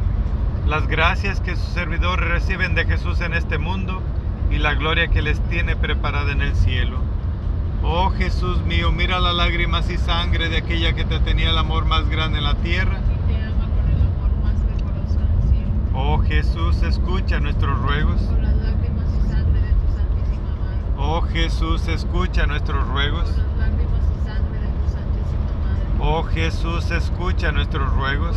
Las 0.67 0.89
gracias 0.89 1.41
que 1.41 1.55
sus 1.55 1.69
servidores 1.69 2.29
reciben 2.29 2.75
de 2.75 2.87
Jesús 2.87 3.21
en 3.21 3.35
este 3.35 3.59
mundo 3.59 4.03
y 4.51 4.59
la 4.59 4.75
gloria 4.75 5.09
que 5.09 5.23
les 5.23 5.41
tiene 5.49 5.77
preparada 5.77 6.33
en 6.33 6.43
el 6.43 6.55
cielo. 6.57 6.99
Oh 7.83 8.11
Jesús 8.11 8.63
mío, 8.63 8.91
mira 8.91 9.21
las 9.21 9.35
lágrimas 9.35 9.89
y 9.91 9.99
sangre 9.99 10.49
de 10.49 10.57
aquella 10.59 10.95
que 10.95 11.05
te 11.05 11.21
tenía 11.21 11.51
el 11.51 11.59
amor 11.59 11.85
más 11.85 12.09
grande 12.09 12.39
en 12.39 12.45
la 12.45 12.55
tierra. 12.57 12.99
te 13.29 13.37
ama 13.45 13.69
con 13.69 13.89
el 13.91 14.01
amor 14.01 14.31
más 14.43 14.57
fervoroso 14.63 15.21
del 15.21 15.51
cielo. 15.51 15.71
Oh 15.95 16.19
Jesús, 16.19 16.83
escucha 16.83 17.39
nuestros 17.39 17.79
ruegos. 17.79 18.21
Por 18.23 18.43
las 18.43 18.57
lágrimas 18.57 19.07
y 19.15 19.29
sangre 19.29 19.61
de 19.61 19.73
tu 19.73 19.87
Santísima 19.95 20.57
Madre, 20.59 20.86
Oh 20.99 21.21
Jesús, 21.23 21.87
escucha 21.89 22.47
nuestros 22.47 22.87
ruegos. 22.89 23.29
Oh 26.01 26.23
Jesús, 26.25 26.91
escucha 26.91 27.53
nuestros 27.53 27.93
ruegos. 27.95 28.37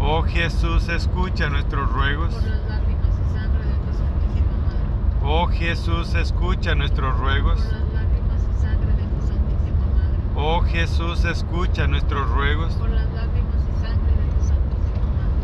Oh 0.00 0.22
Jesús, 0.22 0.88
escucha 0.88 1.48
nuestros 1.50 1.90
ruegos. 1.90 2.34
Oh 5.22 5.46
Jesús, 5.48 6.14
escucha 6.14 6.74
nuestros 6.74 7.18
ruegos. 7.18 7.60
Oh 10.36 10.60
Jesús, 10.62 11.24
escucha 11.24 11.86
nuestros 11.86 12.28
ruegos. 12.30 12.76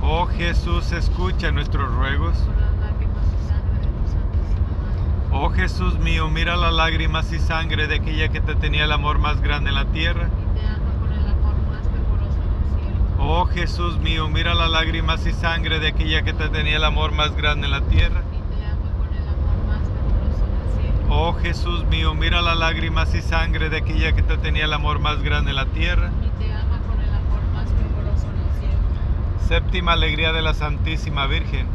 Oh 0.02 0.26
Jesús, 0.26 0.92
escucha 0.92 1.50
nuestros 1.50 1.92
ruegos. 1.94 2.36
por 2.38 2.56
las 2.56 2.78
lágrimas 2.78 3.26
y 3.26 3.48
sangre 3.48 3.80
de 3.80 3.88
tu 3.90 4.06
Santísima 4.06 4.70
Madre, 4.82 5.25
Oh 5.38 5.50
Jesús 5.50 5.98
mío, 5.98 6.30
mira 6.30 6.56
las 6.56 6.72
lágrimas 6.72 7.30
y 7.30 7.38
sangre 7.38 7.86
de 7.88 7.96
aquella 7.96 8.28
que 8.28 8.40
te 8.40 8.54
tenía 8.54 8.84
el 8.84 8.92
amor 8.92 9.18
más 9.18 9.42
grande 9.42 9.68
en 9.68 9.74
la 9.74 9.84
tierra. 9.84 10.30
y 10.30 10.58
te 10.58 10.66
ama 10.66 10.94
con 10.98 11.12
el 11.12 11.26
amor 11.28 11.56
más 11.68 11.82
fervoroso 11.82 12.40
del 12.40 12.80
cielo. 12.80 13.04
Oh 13.18 13.44
Jesús 13.44 13.98
mío, 13.98 14.28
mira 14.30 14.54
las 14.54 14.70
lágrimas 14.70 15.26
y 15.26 15.32
sangre 15.32 15.78
de 15.78 15.88
aquella 15.88 16.22
que 16.22 16.32
te 16.32 16.48
tenía 16.48 16.76
el 16.76 16.84
amor 16.84 17.12
más 17.12 17.36
grande 17.36 17.66
en 17.66 17.72
la 17.72 17.82
tierra. 17.82 18.22
y 18.32 18.54
te 18.54 18.64
ama 18.64 18.90
con 18.96 19.14
el 19.14 19.28
amor 19.28 19.66
más 19.66 19.82
fervoroso 19.82 20.46
del 20.46 20.82
cielo. 20.82 21.06
Oh 21.10 21.34
Jesús 21.34 21.84
mío, 21.84 22.14
mira 22.14 22.40
las 22.40 22.56
lágrimas 22.56 23.14
y 23.14 23.20
sangre 23.20 23.68
de 23.68 23.76
aquella 23.76 24.12
que 24.14 24.22
te 24.22 24.38
tenía 24.38 24.64
el 24.64 24.72
amor 24.72 25.00
más 25.00 25.22
grande 25.22 25.50
en 25.50 25.56
la 25.56 25.66
tierra. 25.66 26.12
y 26.24 26.42
te 26.42 26.50
ama 26.50 26.80
con 26.88 26.98
el 26.98 27.10
amor 27.10 27.42
más 27.52 27.68
fervoroso 27.68 28.26
del 28.26 28.58
cielo. 28.58 29.46
Séptima 29.46 29.92
alegría 29.92 30.32
de 30.32 30.40
la 30.40 30.54
Santísima 30.54 31.26
Virgen, 31.26 31.66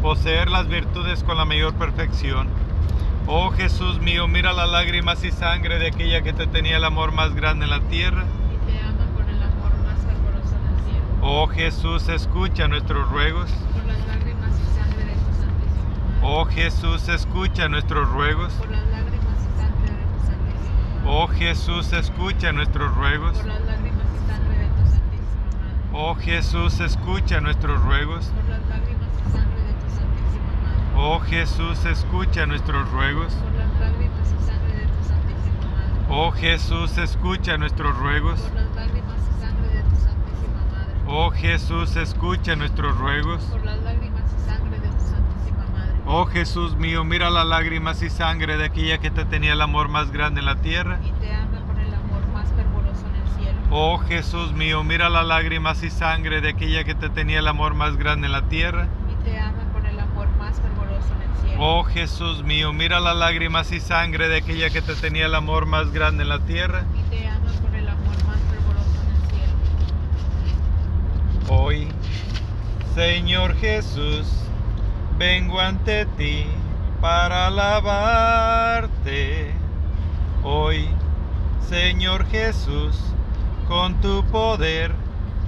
poseer 0.00 0.48
las 0.48 0.68
virtudes 0.68 1.24
con 1.24 1.38
la 1.38 1.44
mayor 1.44 1.74
perfección. 1.74 2.69
Oh 3.26 3.50
Jesús 3.50 4.00
mío, 4.00 4.26
mira 4.28 4.52
las 4.52 4.68
lágrimas 4.68 5.22
y 5.24 5.30
sangre 5.30 5.78
de 5.78 5.88
aquella 5.88 6.22
que 6.22 6.32
te 6.32 6.46
tenía 6.46 6.76
el 6.78 6.84
amor 6.84 7.12
más 7.12 7.34
grande 7.34 7.64
en 7.64 7.70
la 7.70 7.80
tierra. 7.80 8.24
y 8.24 8.70
te 8.70 8.78
ama 8.80 9.06
con 9.14 9.28
el 9.28 9.42
amor 9.42 9.72
más 9.84 9.98
fervoroso 10.00 10.56
del 10.56 10.84
cielo. 10.84 11.04
Oh 11.22 11.46
Jesús, 11.46 12.08
escucha 12.08 12.66
nuestros 12.66 13.08
ruegos. 13.10 13.50
Por 13.72 13.84
las 13.86 14.06
lágrimas 14.06 14.50
y 14.58 14.64
sangre 14.74 15.04
de 15.04 15.12
tu 15.12 15.32
Santísima 15.38 15.90
Madre. 16.08 16.18
Oh 16.22 16.44
Jesús, 16.46 17.08
escucha 17.08 17.68
nuestros 17.68 18.08
ruegos. 18.10 18.52
Por 18.54 18.70
las 18.70 18.86
lágrimas 18.88 19.38
y 19.38 19.60
sangre 19.60 19.90
de 19.90 20.04
tu 20.06 20.20
Santísima 20.26 20.74
Madre. 21.04 21.10
Oh 21.12 21.26
Jesús, 21.28 21.92
escucha 21.92 22.52
nuestros 22.52 22.94
ruegos. 22.94 23.36
Por 23.36 23.46
las 23.46 23.60
lágrimas 23.62 24.06
y 24.16 24.30
sangre 24.30 24.58
de 24.58 24.68
tu 24.68 24.86
Santísima 24.90 25.44
Madre. 25.60 25.94
Oh 25.94 26.14
Jesús, 26.16 26.80
escucha 26.80 27.40
nuestros 27.40 27.80
ruegos. 27.82 28.26
Por 28.26 28.48
las 28.48 28.66
lágrimas 28.66 29.08
y 29.14 29.30
sangre 29.30 29.62
de 29.62 29.72
tu 29.74 29.88
Santísima 29.90 30.52
Madre. 30.64 30.89
Oh 31.02 31.18
Jesús, 31.20 31.82
escucha 31.86 32.44
nuestros 32.44 32.90
ruegos. 32.90 33.32
Por 33.32 33.52
las 33.54 33.80
lágrimas 33.80 34.28
y 34.28 34.44
sangre 34.46 34.76
de 34.80 34.86
tu 34.86 35.02
Santísima 35.08 35.66
Madre. 35.70 36.04
Oh 36.10 36.30
Jesús, 36.30 36.98
escucha 36.98 37.56
nuestros 37.56 37.96
ruegos. 37.96 38.40
Por 38.40 38.54
las 38.54 38.74
lágrimas 38.76 39.16
y 39.18 39.40
sangre 39.40 39.68
de 39.68 39.82
tu 39.82 39.96
Santísima 39.96 40.62
Madre. 40.70 40.94
Oh 41.06 41.30
Jesús, 41.30 41.96
escucha 41.96 42.54
nuestros 42.54 42.98
ruegos. 42.98 43.42
Por 43.44 43.64
las 43.64 43.82
lágrimas 43.82 44.24
y 44.36 44.40
sangre 44.50 44.78
de 44.78 44.88
tu 44.88 45.00
Santísima 45.00 45.64
Madre. 45.72 46.00
Oh 46.06 46.26
Jesús 46.26 46.76
mío, 46.76 47.02
mira 47.04 47.30
las 47.30 47.46
lágrimas 47.46 48.02
y 48.02 48.10
sangre 48.10 48.58
de 48.58 48.64
aquella 48.66 48.98
que 48.98 49.10
te 49.10 49.24
tenía 49.24 49.54
el 49.54 49.62
amor 49.62 49.88
más 49.88 50.10
grande 50.12 50.40
en 50.40 50.46
la 50.46 50.56
tierra. 50.56 51.00
y 51.02 51.12
te 51.12 51.32
ama 51.34 51.60
con 51.66 51.78
el 51.78 51.94
amor 51.94 52.26
más 52.34 52.48
fervoroso 52.52 53.06
en 53.06 53.14
el 53.22 53.28
cielo. 53.38 53.58
Oh 53.70 53.96
Jesús 53.98 54.52
mío, 54.52 54.84
mira 54.84 55.08
las 55.08 55.24
lágrimas 55.26 55.82
y 55.82 55.88
sangre 55.88 56.42
de 56.42 56.50
aquella 56.50 56.84
que 56.84 56.94
te 56.94 57.08
tenía 57.08 57.38
el 57.38 57.48
amor 57.48 57.72
más 57.74 57.96
grande 57.96 58.26
en 58.26 58.32
la 58.32 58.48
tierra. 58.50 58.86
y 59.10 59.24
te 59.24 59.38
ama 59.38 59.62
con 59.72 59.86
el 59.86 59.98
amor 59.98 60.28
más 60.38 60.60
fervoroso 60.60 61.08
en 61.14 61.22
el 61.22 61.36
cielo. 61.36 61.49
Oh 61.62 61.84
Jesús 61.84 62.42
mío, 62.42 62.72
mira 62.72 63.00
las 63.00 63.14
lágrimas 63.14 63.70
y 63.70 63.80
sangre 63.80 64.28
de 64.28 64.38
aquella 64.38 64.70
que 64.70 64.80
te 64.80 64.94
tenía 64.94 65.26
el 65.26 65.34
amor 65.34 65.66
más 65.66 65.92
grande 65.92 66.22
en 66.22 66.30
la 66.30 66.38
tierra. 66.38 66.86
y 66.96 67.02
te 67.14 67.28
ama 67.28 67.52
con 67.60 67.74
el 67.74 67.86
amor 67.86 68.16
más 68.24 68.38
fervoroso 68.50 68.96
en 69.04 69.10
el 69.14 69.20
cielo. 69.28 69.52
Hoy, 71.50 71.88
Señor 72.94 73.56
Jesús, 73.56 74.26
vengo 75.18 75.60
ante 75.60 76.06
ti 76.06 76.46
para 76.98 77.48
alabarte. 77.48 77.90
Hoy, 80.42 80.88
Señor 81.68 82.24
Jesús, 82.30 82.96
con 83.68 84.00
tu 84.00 84.24
poder 84.24 84.94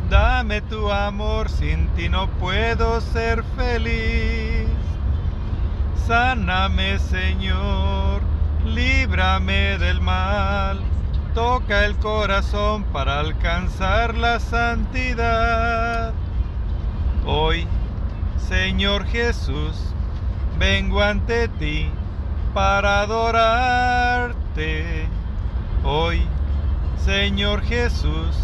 Dame 0.08 0.62
tu 0.62 0.92
amor, 0.92 1.50
sin 1.50 1.88
ti 1.96 2.10
no 2.10 2.30
puedo 2.30 3.02
ser 3.02 3.44
feliz. 3.58 4.68
Sáname, 6.06 7.00
Señor, 7.00 8.22
líbrame 8.66 9.80
del 9.80 10.00
mal. 10.00 10.80
Toca 11.34 11.86
el 11.86 11.96
corazón 11.96 12.84
para 12.94 13.20
alcanzar 13.20 14.14
la 14.14 14.40
santidad. 14.40 16.14
Hoy, 17.26 17.68
Señor 18.48 19.08
Jesús, 19.08 19.92
vengo 20.60 21.02
ante 21.02 21.48
ti 21.48 21.90
para 22.54 23.02
adorarte. 23.02 25.10
Hoy, 25.84 26.22
Señor 27.04 27.64
Jesús, 27.64 28.38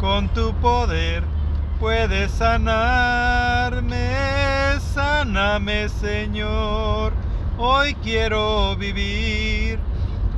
con 0.00 0.30
tu 0.30 0.54
poder 0.54 1.22
puedes 1.78 2.30
sanarme, 2.30 4.10
sáname 4.94 5.90
Señor. 5.90 7.12
Hoy 7.58 7.94
quiero 7.96 8.76
vivir, 8.76 9.78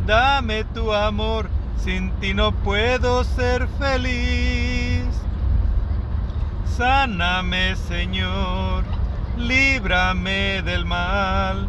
dame 0.05 0.65
tu 0.65 0.93
amor, 0.93 1.49
sin 1.77 2.11
ti 2.19 2.35
no 2.35 2.51
puedo 2.51 3.23
ser 3.23 3.69
feliz. 3.79 5.07
Sáname 6.77 7.77
Señor, 7.77 8.83
líbrame 9.37 10.63
del 10.63 10.87
mal, 10.87 11.69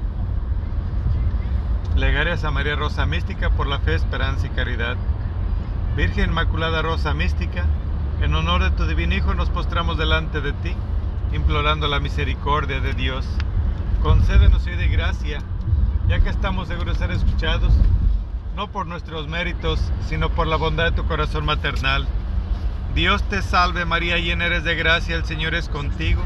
Plegarias 2.01 2.43
a 2.45 2.49
María 2.49 2.75
Rosa 2.75 3.05
Mística 3.05 3.51
por 3.51 3.67
la 3.67 3.77
fe, 3.77 3.93
esperanza 3.93 4.47
y 4.47 4.49
caridad. 4.49 4.97
Virgen 5.95 6.31
Inmaculada 6.31 6.81
Rosa 6.81 7.13
Mística, 7.13 7.63
en 8.21 8.33
honor 8.33 8.63
de 8.63 8.71
tu 8.71 8.87
divino 8.87 9.13
Hijo 9.13 9.35
nos 9.35 9.51
postramos 9.51 9.99
delante 9.99 10.41
de 10.41 10.51
ti, 10.51 10.73
implorando 11.31 11.87
la 11.87 11.99
misericordia 11.99 12.79
de 12.79 12.95
Dios. 12.95 13.27
Concédenos 14.01 14.65
hoy 14.65 14.77
de 14.77 14.87
gracia, 14.87 15.43
ya 16.07 16.19
que 16.21 16.29
estamos 16.29 16.69
seguros 16.69 16.97
de 16.97 17.05
ser 17.05 17.15
escuchados, 17.15 17.71
no 18.55 18.67
por 18.71 18.87
nuestros 18.87 19.27
méritos, 19.27 19.79
sino 20.09 20.31
por 20.31 20.47
la 20.47 20.55
bondad 20.55 20.85
de 20.85 20.93
tu 20.93 21.05
corazón 21.05 21.45
maternal. 21.45 22.07
Dios 22.95 23.21
te 23.29 23.43
salve 23.43 23.85
María, 23.85 24.17
llena 24.17 24.47
eres 24.47 24.63
de 24.63 24.73
gracia, 24.73 25.15
el 25.15 25.25
Señor 25.25 25.53
es 25.53 25.69
contigo. 25.69 26.23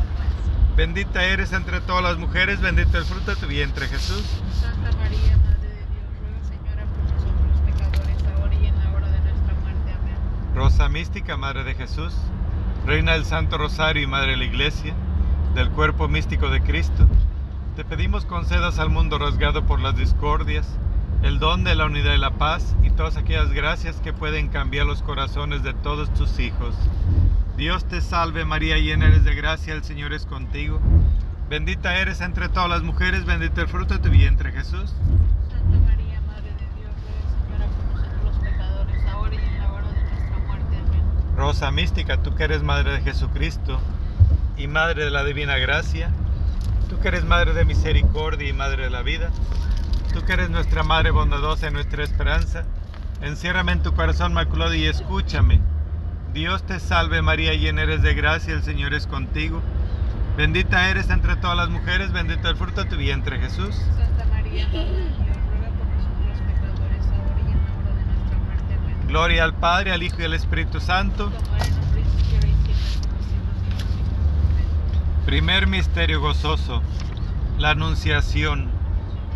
Bendita 0.77 1.23
eres 1.23 1.53
entre 1.53 1.79
todas 1.79 2.03
las 2.03 2.17
mujeres, 2.17 2.59
bendito 2.59 2.97
el 2.97 3.05
fruto 3.05 3.31
de 3.31 3.37
tu 3.37 3.47
vientre 3.47 3.87
Jesús. 3.87 4.23
Santa 4.59 4.91
María, 4.97 5.37
Madre 5.37 5.69
de 5.69 5.85
Dios, 5.87 6.03
ruega 6.19 6.43
Señora 6.49 6.83
por 6.83 6.99
nosotros 7.13 7.47
los 7.47 7.61
pecadores, 7.61 8.17
ahora 8.35 8.55
y 8.55 8.65
en 8.65 8.75
la 8.83 8.91
hora 8.91 9.07
de 9.07 9.19
nuestra 9.21 9.53
muerte. 9.53 9.93
Amén. 9.93 10.17
Rosa 10.55 10.89
mística, 10.89 11.37
Madre 11.37 11.63
de 11.63 11.75
Jesús, 11.75 12.13
Reina 12.85 13.11
del 13.11 13.25
Santo 13.25 13.57
Rosario 13.57 14.01
y 14.01 14.07
Madre 14.07 14.31
de 14.31 14.37
la 14.37 14.45
Iglesia, 14.45 14.93
del 15.53 15.69
cuerpo 15.69 16.07
místico 16.07 16.49
de 16.49 16.61
Cristo, 16.61 17.07
te 17.75 17.83
pedimos 17.83 18.25
concedas 18.25 18.79
al 18.79 18.89
mundo 18.89 19.19
rasgado 19.19 19.65
por 19.65 19.81
las 19.81 19.97
discordias, 19.97 20.65
el 21.23 21.39
don 21.39 21.65
de 21.65 21.75
la 21.75 21.85
unidad 21.85 22.13
y 22.13 22.19
la 22.19 22.31
paz 22.31 22.75
y 22.83 22.89
todas 22.89 23.17
aquellas 23.17 23.51
gracias 23.51 23.97
que 23.97 24.13
pueden 24.13 24.47
cambiar 24.47 24.85
los 24.85 25.01
corazones 25.01 25.61
de 25.61 25.73
todos 25.73 26.13
tus 26.13 26.39
hijos. 26.39 26.73
Dios 27.57 27.85
te 27.85 27.99
salve 27.99 28.45
María, 28.45 28.77
llena 28.77 29.07
eres 29.07 29.25
de 29.25 29.35
gracia, 29.35 29.73
el 29.73 29.83
Señor 29.83 30.13
es 30.13 30.25
contigo. 30.25 30.79
Bendita 31.49 31.97
eres 31.97 32.21
entre 32.21 32.47
todas 32.49 32.69
las 32.69 32.81
mujeres, 32.81 33.25
bendito 33.25 33.61
el 33.61 33.67
fruto 33.67 33.95
de 33.95 33.99
tu 33.99 34.09
vientre 34.09 34.51
Jesús. 34.51 34.93
Santa 35.49 35.79
María, 35.85 36.21
Madre 36.21 36.51
de 36.51 36.67
Dios, 36.79 36.93
ruega 37.49 37.67
Señora 37.67 37.67
por 37.75 37.85
nosotros 37.93 38.23
los 38.23 38.37
pecadores, 38.37 39.05
ahora 39.07 39.35
y 39.35 39.37
en 39.37 39.59
la 39.59 39.71
hora 39.71 39.87
de 39.87 40.01
nuestra 40.01 40.39
muerte. 40.47 40.77
Amén. 40.77 41.03
Rosa 41.35 41.69
mística, 41.71 42.21
tú 42.21 42.33
que 42.35 42.45
eres 42.45 42.63
Madre 42.63 42.93
de 42.93 43.01
Jesucristo 43.01 43.79
y 44.57 44.67
Madre 44.67 45.03
de 45.05 45.11
la 45.11 45.23
Divina 45.23 45.57
Gracia, 45.57 46.09
tú 46.89 46.99
que 46.99 47.09
eres 47.09 47.25
Madre 47.25 47.53
de 47.53 47.65
Misericordia 47.65 48.47
y 48.47 48.53
Madre 48.53 48.83
de 48.83 48.89
la 48.89 49.01
vida, 49.01 49.29
tú 50.13 50.23
que 50.23 50.33
eres 50.33 50.49
nuestra 50.49 50.83
Madre 50.83 51.11
bondadosa 51.11 51.67
y 51.67 51.71
nuestra 51.71 52.03
esperanza, 52.03 52.63
enciérrame 53.21 53.73
en 53.73 53.83
tu 53.83 53.93
corazón 53.93 54.33
maculado 54.33 54.73
y 54.73 54.85
escúchame. 54.85 55.59
Dios 56.33 56.63
te 56.63 56.79
salve 56.79 57.21
María, 57.21 57.53
llena 57.53 57.83
eres 57.83 58.01
de 58.01 58.13
gracia, 58.13 58.53
el 58.53 58.63
Señor 58.63 58.93
es 58.93 59.07
contigo. 59.07 59.61
Bendita 60.37 60.89
eres 60.89 61.09
entre 61.09 61.37
todas 61.37 61.55
las 61.55 61.69
mujeres, 61.69 62.11
bendito 62.11 62.49
el 62.49 62.57
fruto 62.57 62.83
de 62.83 62.89
tu 62.89 62.97
vientre 62.97 63.39
Jesús. 63.39 63.75
Santa 63.97 64.25
María, 64.25 64.67
Madre 64.67 64.79
de 64.79 65.01
Dios, 65.01 65.37
ruega 65.49 65.69
por 65.77 65.87
nosotros 65.87 66.27
los 66.27 66.39
pecadores, 66.39 67.05
ahora 67.07 67.39
y 67.39 67.51
en 67.51 67.63
la 67.63 67.73
hora 67.73 67.93
de 67.93 68.05
nuestra 68.05 68.37
muerte. 68.39 68.73
Amén. 68.73 68.94
Gloria 69.07 69.43
al 69.43 69.53
Padre, 69.53 69.91
al 69.91 70.01
Hijo 70.01 70.17
y 70.19 70.25
al 70.25 70.33
Espíritu 70.33 70.79
Santo. 70.79 71.31
Primer 75.25 75.67
misterio 75.67 76.19
gozoso, 76.19 76.81
la 77.59 77.71
Anunciación. 77.71 78.69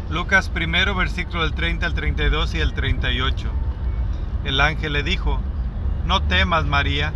Lucas 0.10 0.50
primero, 0.50 0.96
versículo 0.96 1.44
del 1.44 1.54
30 1.54 1.86
al 1.86 1.94
32 1.94 2.56
y 2.56 2.60
el 2.60 2.74
38. 2.74 3.48
El 4.44 4.60
ángel 4.60 4.94
le 4.94 5.04
dijo, 5.04 5.40
no 6.06 6.24
temas 6.24 6.66
María, 6.66 7.14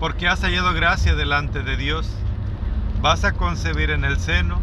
porque 0.00 0.26
has 0.26 0.40
hallado 0.40 0.72
gracia 0.72 1.14
delante 1.14 1.62
de 1.62 1.76
Dios. 1.76 2.08
Vas 3.02 3.24
a 3.24 3.32
concebir 3.32 3.90
en 3.90 4.04
el 4.04 4.18
seno 4.18 4.58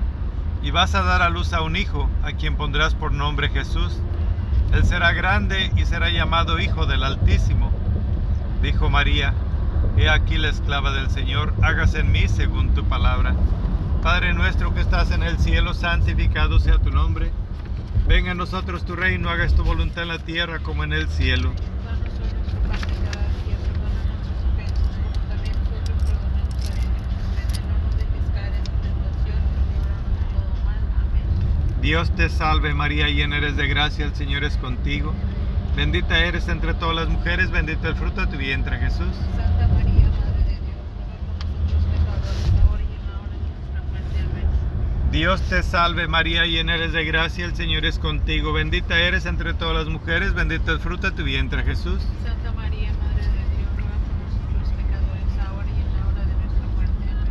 y 0.63 0.71
vas 0.71 0.95
a 0.95 1.03
dar 1.03 1.21
a 1.21 1.29
luz 1.29 1.53
a 1.53 1.61
un 1.61 1.75
hijo, 1.75 2.09
a 2.23 2.31
quien 2.31 2.55
pondrás 2.55 2.95
por 2.95 3.11
nombre 3.11 3.49
Jesús. 3.49 3.99
Él 4.73 4.85
será 4.85 5.11
grande 5.13 5.71
y 5.75 5.85
será 5.85 6.09
llamado 6.09 6.59
Hijo 6.59 6.85
del 6.85 7.03
Altísimo. 7.03 7.71
Dijo 8.61 8.89
María, 8.89 9.33
He 9.97 10.09
aquí 10.09 10.37
la 10.37 10.49
esclava 10.49 10.91
del 10.91 11.09
Señor, 11.09 11.53
hágase 11.61 11.99
en 11.99 12.11
mí 12.11 12.27
según 12.27 12.73
tu 12.73 12.85
palabra. 12.85 13.35
Padre 14.01 14.33
nuestro 14.33 14.73
que 14.73 14.81
estás 14.81 15.11
en 15.11 15.23
el 15.23 15.37
cielo, 15.37 15.73
santificado 15.73 16.59
sea 16.59 16.77
tu 16.79 16.89
nombre. 16.89 17.31
Venga 18.07 18.31
a 18.31 18.35
nosotros 18.35 18.83
tu 18.85 18.95
reino, 18.95 19.29
hagas 19.29 19.53
tu 19.53 19.63
voluntad 19.63 20.03
en 20.03 20.09
la 20.09 20.19
tierra 20.19 20.59
como 20.59 20.83
en 20.83 20.93
el 20.93 21.07
cielo. 21.09 21.51
Danos 21.85 22.09
hoy 22.17 22.33
nuestro 22.33 22.59
pan 22.61 22.79
de 22.81 22.95
cada 23.05 23.27
día, 23.45 23.57
perdona 23.61 24.01
nuestras 24.09 24.39
ofensas, 24.51 24.95
como 25.03 25.19
también 25.29 25.55
nosotros 25.59 25.97
perdonamos 26.01 26.55
a 26.57 26.71
los 26.71 26.81
que 26.81 27.03
nos 27.05 27.21
ofenden. 27.29 27.61
No 27.67 27.75
nos 27.85 27.93
dejes 27.97 28.25
caer 28.33 28.53
en 28.55 28.63
tentación, 28.63 29.41
pero 29.53 29.61
líbranos 29.69 30.11
de 30.17 30.23
todo 30.33 30.53
mal. 30.65 30.81
Amén. 30.97 31.27
Dios 31.81 32.11
te 32.15 32.29
salve 32.29 32.75
María, 32.75 33.07
llena 33.07 33.37
eres 33.37 33.57
de 33.57 33.67
gracia, 33.67 34.05
el 34.05 34.13
Señor 34.13 34.43
es 34.43 34.55
contigo. 34.57 35.15
Bendita 35.75 36.19
eres 36.19 36.47
entre 36.47 36.75
todas 36.75 36.95
las 36.95 37.09
mujeres, 37.09 37.49
bendito 37.49 37.87
el 37.87 37.95
fruto 37.95 38.21
de 38.21 38.27
tu 38.27 38.37
vientre 38.37 38.77
Jesús. 38.77 39.07
Santa 39.35 39.67
María, 39.67 40.05
Madre 40.11 40.43
de 40.43 40.59
Dios, 40.61 40.77
ruega 40.93 41.17
por 41.25 41.41
nosotros 41.63 41.83
pecadores, 41.89 42.53
ahora 42.61 42.83
y 42.83 42.93
en 42.93 43.07
la 43.09 43.19
hora 43.19 43.33
de 43.33 43.49
nuestra 43.49 43.81
muerte. 43.89 44.19
Amén. 44.19 45.11
Dios 45.11 45.41
te 45.41 45.63
salve 45.63 46.07
María, 46.07 46.45
llena 46.45 46.75
eres 46.75 46.93
de 46.93 47.03
gracia, 47.03 47.45
el 47.45 47.55
Señor 47.55 47.85
es 47.85 47.97
contigo. 47.97 48.53
Bendita 48.53 48.99
eres 48.99 49.25
entre 49.25 49.55
todas 49.55 49.75
las 49.75 49.87
mujeres, 49.87 50.35
bendito 50.35 50.71
el 50.71 50.79
fruto 50.79 51.09
de 51.09 51.17
tu 51.17 51.23
vientre 51.23 51.63
Jesús. 51.63 51.99
Santa 52.23 52.51
María, 52.51 52.91
Madre 52.93 53.25
de 53.25 53.41
Dios, 53.57 53.69
ruega 53.75 53.97
por 54.05 54.15
nosotros 54.21 54.69
pecadores, 54.77 55.33
ahora 55.49 55.67
y 55.67 55.81
en 55.81 55.89
la 55.97 56.07
hora 56.07 56.25
de 56.29 56.35
nuestra 56.35 56.67
muerte. 56.75 57.09
Amén. 57.09 57.30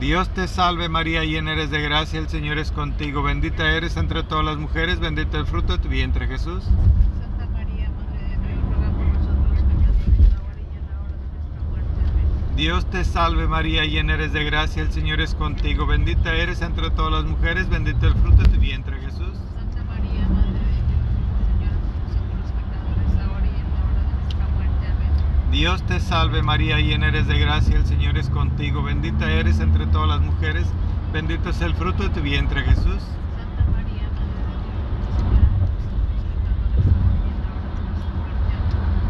Dios 0.00 0.28
te 0.28 0.46
salve 0.46 0.88
María, 0.88 1.24
llena 1.24 1.52
eres 1.54 1.70
de 1.70 1.82
gracia, 1.82 2.20
el 2.20 2.28
Señor 2.28 2.58
es 2.58 2.70
contigo. 2.70 3.24
Bendita 3.24 3.68
eres 3.72 3.96
entre 3.96 4.22
todas 4.22 4.44
las 4.44 4.56
mujeres, 4.56 5.00
bendito 5.00 5.36
el 5.38 5.46
fruto 5.46 5.72
de 5.72 5.82
tu 5.82 5.88
vientre 5.88 6.28
Jesús. 6.28 6.62
Santa 6.62 7.46
María, 7.52 7.90
Madre 7.90 8.20
de 8.22 8.36
Dios, 8.36 8.60
ruega 8.70 8.92
por 8.92 9.06
nosotros 9.06 9.50
los 9.50 9.58
pecadores, 9.58 10.32
ahora 10.38 10.60
y 10.60 10.76
en 10.76 10.86
la 10.86 11.00
hora 11.00 11.14
de 11.14 11.24
nuestra 11.34 11.62
muerte. 11.68 12.00
Amén. 12.12 12.56
Dios 12.56 12.88
te 12.90 13.04
salve 13.04 13.48
María, 13.48 13.84
llena 13.86 14.14
eres 14.14 14.32
de 14.32 14.44
gracia, 14.44 14.82
el 14.82 14.92
Señor 14.92 15.20
es 15.20 15.34
contigo. 15.34 15.84
Bendita 15.86 16.32
eres 16.32 16.62
entre 16.62 16.90
todas 16.90 17.12
las 17.12 17.24
mujeres, 17.24 17.68
bendito 17.68 18.06
el 18.06 18.14
fruto 18.14 18.42
de 18.42 18.48
tu 18.50 18.60
vientre 18.60 19.00
Jesús. 19.00 19.36
Santa 19.56 19.82
María, 19.82 20.28
Madre 20.28 20.62
de 20.62 20.78
Dios, 20.78 21.02
ruega 21.10 21.42
Señora 21.50 21.74
por 21.74 21.98
nosotros 22.06 22.38
los 22.38 22.52
pecadores, 22.54 23.18
ahora 23.18 23.46
y 23.46 23.58
en 23.58 23.66
la 23.74 23.82
hora 23.82 24.02
de 24.06 24.14
nuestra 24.14 24.46
muerte. 24.54 24.86
Amén. 24.86 25.10
Dios 25.50 25.82
te 25.84 25.98
salve 25.98 26.42
María, 26.42 26.78
llena 26.78 27.08
eres 27.08 27.26
de 27.26 27.38
gracia, 27.38 27.76
el 27.76 27.86
Señor 27.86 28.18
es 28.18 28.28
contigo, 28.28 28.82
bendita 28.82 29.30
eres 29.30 29.60
entre 29.60 29.86
todas 29.86 30.06
las 30.08 30.20
mujeres, 30.20 30.66
bendito 31.10 31.48
es 31.48 31.62
el 31.62 31.74
fruto 31.74 32.02
de 32.02 32.10
tu 32.10 32.20
vientre 32.20 32.62
Jesús. 32.64 32.84
Santa 32.84 33.64
María, 33.72 34.10
Madre 34.12 34.30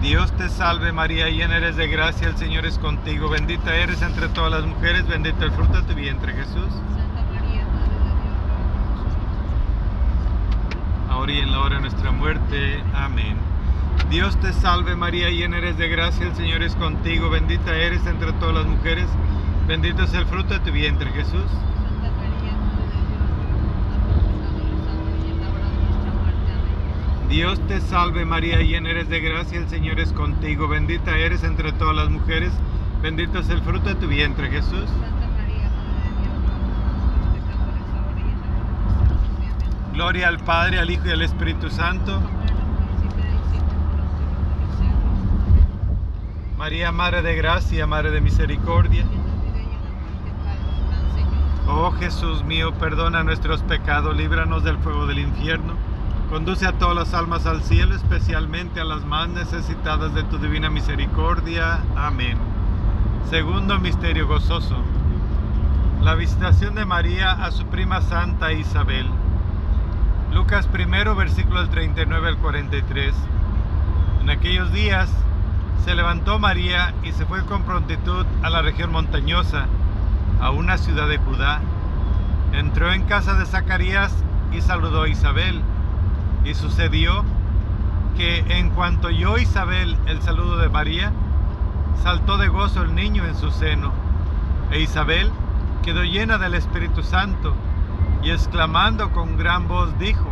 de 0.01 0.09
Dios, 0.09 0.31
te 0.37 0.49
salve 0.49 0.93
María, 0.93 1.29
llena 1.29 1.57
eres 1.57 1.75
de 1.77 1.89
gracia, 1.89 2.29
el 2.29 2.37
Señor 2.37 2.67
es 2.67 2.79
contigo, 2.79 3.29
bendita 3.29 3.75
eres 3.75 4.01
entre 4.03 4.29
todas 4.29 4.53
las 4.53 4.65
mujeres, 4.65 5.09
bendito 5.09 5.45
el 5.45 5.51
fruto 5.51 5.83
de 5.83 5.89
tu 5.89 5.95
vientre 5.95 6.35
Jesús. 6.35 6.71
Santa 6.71 7.25
María, 7.35 7.67
Madre 7.67 7.99
de 11.09 11.13
ahora 11.13 11.33
y 11.33 11.39
en 11.41 11.51
la 11.51 11.61
hora 11.61 11.75
de 11.77 11.83
nuestra 11.83 12.13
muerte. 12.13 12.81
Amén. 12.95 13.58
Dios 14.11 14.41
te 14.41 14.53
salve 14.55 14.97
María, 14.97 15.29
llena 15.29 15.59
eres 15.59 15.77
de 15.77 15.89
gracia, 15.89 16.27
el 16.27 16.35
Señor 16.35 16.63
es 16.63 16.75
contigo, 16.77 17.29
bendita 17.29 17.77
eres 17.77 18.07
entre 18.07 18.33
todas 18.35 18.55
las 18.55 18.67
mujeres, 18.67 19.07
bendito 19.67 20.05
es 20.05 20.15
el 20.15 20.25
fruto 20.27 20.55
de 20.55 20.61
tu 20.61 20.73
vientre 20.73 21.11
Jesús. 21.11 21.45
Dios, 27.29 27.61
te 27.69 27.81
salve 27.83 28.25
María, 28.25 28.63
llena 28.63 28.89
eres 28.91 29.11
de 29.11 29.21
gracia, 29.21 29.59
el 29.59 29.69
Señor 29.69 30.01
es 30.01 30.13
contigo, 30.13 30.67
bendita 30.67 31.17
eres 31.19 31.45
entre 31.45 31.73
todas 31.73 31.95
las 31.95 32.09
mujeres, 32.09 32.53
bendito 33.03 33.41
es 33.41 33.51
el 33.51 33.61
fruto 33.61 33.91
de 33.91 33.95
tu 33.97 34.09
vientre 34.09 34.51
Jesús. 34.51 34.89
Gloria 39.93 40.29
al 40.29 40.39
Padre, 40.39 40.79
al 40.79 40.89
Hijo 40.89 41.07
y 41.07 41.11
al 41.11 41.23
Espíritu 41.23 41.69
Santo. 41.69 42.23
Como 42.23 42.39
era 43.19 43.29
en 43.29 43.35
el 43.35 43.43
principio, 43.43 43.67
ahora 43.67 43.83
y 43.83 43.83
siempre, 43.83 43.97
por 43.99 44.07
los 44.07 44.77
siglos 44.77 44.77
de 44.77 44.79
los 44.79 44.79
siglos. 44.79 45.07
Amén. 45.51 45.69
María, 46.59 46.91
Madre 46.91 47.23
de 47.23 47.37
gracia, 47.37 47.87
Madre 47.87 48.11
de 48.11 48.21
misericordia. 48.21 49.05
Oh 51.69 51.93
Jesús 51.93 52.43
mío, 52.43 52.75
perdona 52.75 53.23
nuestros 53.23 53.63
pecados, 53.63 54.17
líbranos 54.17 54.65
del 54.65 54.77
fuego 54.79 55.07
del 55.07 55.21
infierno. 55.21 55.75
Conduce 56.29 56.67
a 56.67 56.73
todas 56.73 56.97
las 56.97 57.15
almas 57.15 57.47
al 57.47 57.63
cielo, 57.63 57.95
especialmente 57.95 58.81
a 58.81 58.85
las 58.85 59.05
más 59.05 59.29
necesitadas 59.29 60.13
de 60.17 60.25
tu 60.25 60.39
divina 60.39 60.69
misericordia. 60.69 61.79
Amén. 61.97 62.37
Segundo 63.31 63.79
misterio 63.79 64.27
gozoso. 64.27 64.83
La 66.03 66.17
visitación 66.17 66.75
de 66.75 66.85
María 66.85 67.31
a 67.31 67.53
su 67.53 67.67
prima 67.67 68.01
Santa 68.01 68.53
Isabel. 68.53 69.07
Lucas 70.33 70.67
primero, 70.67 71.15
versículo 71.15 71.61
del 71.61 71.71
39 71.71 72.29
al 72.29 72.39
43. 72.39 73.15
En 74.23 74.31
aquellos 74.31 74.73
días 74.73 75.09
se 75.85 75.95
levantó 75.95 76.39
María 76.39 76.95
y 77.03 77.13
se 77.13 77.27
fue 77.27 77.45
con 77.45 77.63
prontitud 77.63 78.27
a 78.43 78.51
la 78.51 78.63
región 78.63 78.93
montañosa, 78.93 79.67
a 80.41 80.51
una 80.51 80.79
ciudad 80.79 81.09
de 81.09 81.19
Judá. 81.19 81.61
Entró 82.53 82.93
en 82.93 83.05
casa 83.05 83.35
de 83.35 83.47
Zacarías 83.47 84.15
y 84.53 84.61
saludó 84.61 85.03
a 85.03 85.09
Isabel. 85.09 85.63
Y 86.45 86.55
sucedió 86.55 87.25
que 88.17 88.45
en 88.49 88.71
cuanto 88.71 89.09
oyó 89.09 89.39
Isabel 89.39 89.97
el 90.07 90.21
saludo 90.23 90.59
de 90.59 90.69
María, 90.69 91.13
saltó 92.03 92.39
de 92.39 92.49
gozo 92.49 92.83
el 92.83 92.95
niño 92.95 93.25
en 93.25 93.37
su 93.37 93.51
seno. 93.51 93.93
E 94.71 94.81
Isabel 94.81 95.31
quedó 95.83 96.03
llena 96.05 96.39
del 96.39 96.55
Espíritu 96.55 97.03
Santo 97.03 97.55
y 98.23 98.31
exclamando 98.31 99.11
con 99.13 99.37
gran 99.37 99.69
voz 99.69 99.97
dijo, 99.99 100.29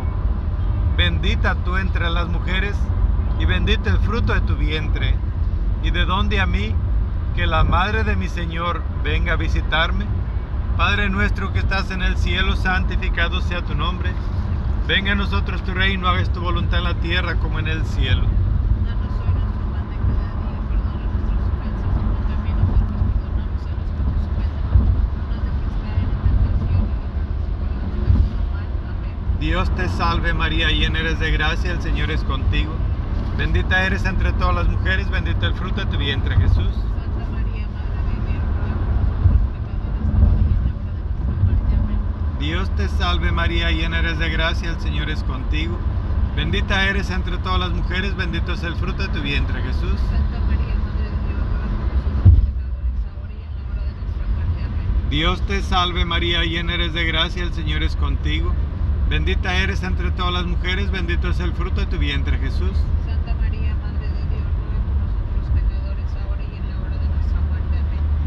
Bendita 0.97 1.55
tú 1.63 1.77
entre 1.77 2.09
las 2.09 2.27
mujeres 2.27 2.75
y 3.39 3.45
bendito 3.45 3.89
el 3.89 3.99
fruto 3.99 4.33
de 4.33 4.41
tu 4.41 4.55
vientre. 4.55 5.15
¿Y 5.83 5.91
de 5.91 6.05
dónde 6.05 6.39
a 6.39 6.45
mí 6.45 6.73
que 7.35 7.47
la 7.47 7.63
madre 7.63 8.03
de 8.03 8.15
mi 8.15 8.27
Señor 8.27 8.81
venga 9.03 9.33
a 9.33 9.35
visitarme? 9.37 10.05
Padre 10.75 11.09
nuestro 11.09 11.53
que 11.53 11.59
estás 11.59 11.91
en 11.91 12.01
el 12.01 12.17
cielo, 12.17 12.55
santificado 12.55 13.41
sea 13.41 13.63
tu 13.63 13.73
nombre. 13.73 14.11
Venga 14.87 15.13
a 15.13 15.15
nosotros 15.15 15.63
tu 15.63 15.73
reino, 15.73 16.07
hagas 16.07 16.31
tu 16.31 16.39
voluntad 16.41 16.79
en 16.79 16.83
la 16.85 16.93
tierra 16.95 17.35
como 17.35 17.59
en 17.59 17.67
el 17.67 17.85
cielo. 17.85 18.23
Dios 29.39 29.73
te 29.75 29.87
salve 29.87 30.33
María, 30.33 30.69
llena 30.69 30.99
eres 30.99 31.19
de 31.19 31.31
gracia, 31.31 31.71
el 31.71 31.81
Señor 31.81 32.11
es 32.11 32.23
contigo. 32.23 32.73
Bendita 33.37 33.83
eres 33.85 34.05
entre 34.05 34.33
todas 34.33 34.55
las 34.55 34.67
mujeres, 34.67 35.09
bendito 35.09 35.45
el 35.45 35.53
fruto 35.53 35.81
de 35.81 35.85
tu 35.87 35.97
vientre 35.97 36.35
Jesús. 36.37 36.73
Dios, 42.39 42.69
te 42.75 42.87
salve 42.87 43.31
María, 43.31 43.71
llena 43.71 43.99
eres 43.99 44.19
de 44.19 44.29
gracia, 44.29 44.69
el 44.69 44.79
Señor 44.79 45.09
es 45.09 45.23
contigo. 45.23 45.77
Bendita 46.35 46.85
eres 46.85 47.09
entre 47.09 47.37
todas 47.37 47.59
las 47.59 47.71
mujeres, 47.71 48.15
bendito 48.15 48.53
es 48.53 48.63
el 48.63 48.75
fruto 48.75 49.03
de 49.03 49.09
tu 49.09 49.21
vientre 49.21 49.61
Jesús. 49.61 49.99
Dios 55.09 55.41
te 55.47 55.61
salve 55.61 56.05
María, 56.05 56.43
llena 56.43 56.73
eres 56.73 56.93
de 56.93 57.05
gracia, 57.05 57.43
el 57.43 57.53
Señor 57.53 57.81
es 57.81 57.95
contigo. 57.95 58.53
Bendita 59.09 59.55
eres 59.55 59.83
entre 59.83 60.11
todas 60.11 60.33
las 60.33 60.45
mujeres, 60.45 60.91
bendito 60.91 61.29
es 61.29 61.39
el 61.39 61.53
fruto 61.53 61.79
de 61.79 61.87
tu 61.87 61.97
vientre 61.97 62.37
Jesús. 62.37 62.73
Santa 63.05 63.33
María, 63.35 63.73
Madre 63.75 64.05
de 64.09 64.23
Dios, 64.29 64.43
ruega 64.59 64.83
por 64.83 64.97
nosotros 64.99 65.49
pecadores, 65.55 66.05
ahora 66.23 66.43
y 66.43 66.55
en 66.57 66.69
la 66.69 66.81
hora 66.81 66.97
de 66.97 67.07
nuestra 67.07 67.39
muerte. 67.39 67.77
Amén. 67.77 68.26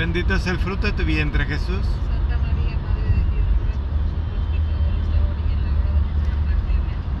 bendito 0.00 0.34
es 0.34 0.46
el 0.46 0.58
fruto 0.58 0.86
de 0.86 0.92
tu 0.94 1.04
vientre 1.04 1.44
Jesús. 1.44 1.66
Santa 1.68 2.38
María, 2.38 2.78
Madre 2.78 3.02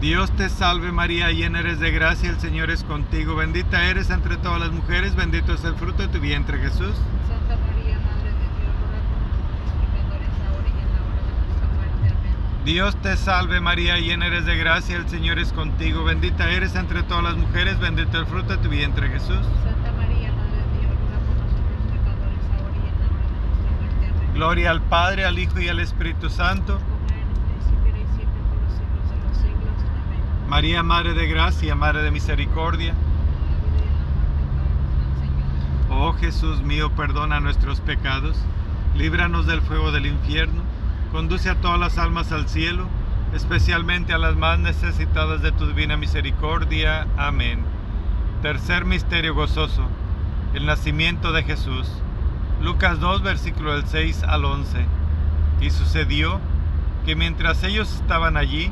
Dios, 0.00 0.30
te 0.34 0.48
salve 0.48 0.90
María, 0.90 1.30
llena 1.30 1.60
eres 1.60 1.78
de 1.78 1.90
gracia, 1.90 2.30
el 2.30 2.40
Señor 2.40 2.70
es 2.70 2.82
contigo. 2.82 3.36
Bendita 3.36 3.84
eres 3.84 4.08
entre 4.08 4.38
todas 4.38 4.60
las 4.60 4.70
mujeres, 4.72 5.14
bendito 5.14 5.52
es 5.52 5.62
el 5.64 5.74
fruto 5.74 6.00
de 6.04 6.08
tu 6.08 6.20
vientre 6.20 6.56
Jesús. 6.56 6.96
Santa 7.28 7.58
María, 7.66 7.98
Madre 8.00 8.30
de 8.32 8.48
Dios, 8.48 8.72
ruega 8.80 9.02
por 9.10 9.20
nosotros 9.28 9.76
pecadores, 9.92 10.32
ahora 10.48 10.68
y 10.68 10.80
en 10.80 10.88
la 10.94 11.02
hora 11.04 11.20
de 11.20 11.36
nuestra 11.36 11.68
muerte. 11.76 12.08
Amén. 12.16 12.64
Dios 12.64 12.96
te 13.02 13.16
salve 13.18 13.60
María, 13.60 13.98
llena 13.98 14.24
eres 14.24 14.46
de 14.46 14.56
gracia, 14.56 14.96
el 14.96 15.06
Señor 15.10 15.38
es 15.38 15.52
contigo. 15.52 16.02
Bendita 16.04 16.48
eres 16.50 16.74
entre 16.76 17.02
todas 17.02 17.24
las 17.24 17.36
mujeres, 17.36 17.78
bendito 17.78 18.16
el 18.18 18.24
fruto 18.24 18.56
de 18.56 18.62
tu 18.62 18.70
vientre 18.70 19.10
Jesús. 19.10 19.44
Santa 19.64 19.92
María, 19.92 20.32
Madre 20.32 20.64
de 20.64 20.80
Dios, 20.80 20.96
ruega 20.96 21.20
por 21.28 21.36
nosotros 21.36 21.76
pecadores, 21.92 22.40
ahora 22.56 22.72
y 22.72 22.88
en 22.88 22.96
la 23.00 23.06
hora 23.12 23.28
de 23.28 23.36
nuestra 23.44 23.70
muerte. 23.76 24.06
Amén. 24.08 24.29
Gloria 24.40 24.70
al 24.70 24.80
Padre, 24.80 25.26
al 25.26 25.38
Hijo 25.38 25.60
y 25.60 25.68
al 25.68 25.80
Espíritu 25.80 26.30
Santo. 26.30 26.78
María, 30.48 30.82
Madre 30.82 31.12
de 31.12 31.26
gracia, 31.26 31.74
Madre 31.74 32.02
de 32.02 32.10
misericordia. 32.10 32.94
Oh 35.90 36.14
Jesús 36.14 36.62
mío, 36.62 36.90
perdona 36.92 37.40
nuestros 37.40 37.82
pecados, 37.82 38.34
líbranos 38.96 39.46
del 39.46 39.60
fuego 39.60 39.92
del 39.92 40.06
infierno, 40.06 40.62
conduce 41.12 41.50
a 41.50 41.60
todas 41.60 41.78
las 41.78 41.98
almas 41.98 42.32
al 42.32 42.48
cielo, 42.48 42.86
especialmente 43.34 44.14
a 44.14 44.18
las 44.18 44.36
más 44.36 44.58
necesitadas 44.58 45.42
de 45.42 45.52
tu 45.52 45.66
divina 45.66 45.98
misericordia. 45.98 47.06
Amén. 47.18 47.60
Tercer 48.40 48.86
misterio 48.86 49.34
gozoso. 49.34 49.86
El 50.54 50.64
nacimiento 50.64 51.30
de 51.30 51.42
Jesús. 51.42 51.92
Lucas 52.62 53.00
2, 53.00 53.22
versículo 53.22 53.72
del 53.72 53.86
6 53.86 54.22
al 54.24 54.44
11. 54.44 54.84
Y 55.62 55.70
sucedió 55.70 56.40
que 57.06 57.16
mientras 57.16 57.62
ellos 57.64 57.94
estaban 57.94 58.36
allí, 58.36 58.70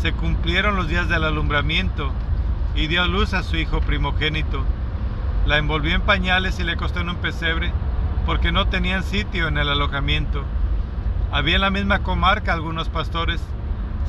se 0.00 0.12
cumplieron 0.12 0.76
los 0.76 0.88
días 0.88 1.08
del 1.08 1.24
alumbramiento 1.24 2.12
y 2.74 2.86
dio 2.86 3.06
luz 3.06 3.32
a 3.32 3.42
su 3.42 3.56
hijo 3.56 3.80
primogénito. 3.80 4.62
La 5.46 5.56
envolvió 5.56 5.94
en 5.94 6.02
pañales 6.02 6.60
y 6.60 6.64
le 6.64 6.76
costó 6.76 7.00
en 7.00 7.08
un 7.08 7.16
pesebre 7.16 7.72
porque 8.26 8.52
no 8.52 8.68
tenían 8.68 9.02
sitio 9.02 9.48
en 9.48 9.56
el 9.56 9.70
alojamiento. 9.70 10.44
Había 11.32 11.56
en 11.56 11.62
la 11.62 11.70
misma 11.70 12.00
comarca 12.00 12.52
algunos 12.52 12.90
pastores. 12.90 13.40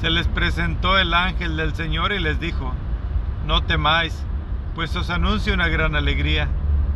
Se 0.01 0.09
les 0.09 0.27
presentó 0.27 0.97
el 0.97 1.13
ángel 1.13 1.55
del 1.55 1.73
Señor 1.73 2.11
y 2.11 2.19
les 2.19 2.39
dijo, 2.39 2.73
no 3.47 3.63
temáis, 3.63 4.25
pues 4.75 4.95
os 4.97 5.09
anuncio 5.09 5.53
una 5.53 5.69
gran 5.69 5.95
alegría. 5.95 6.49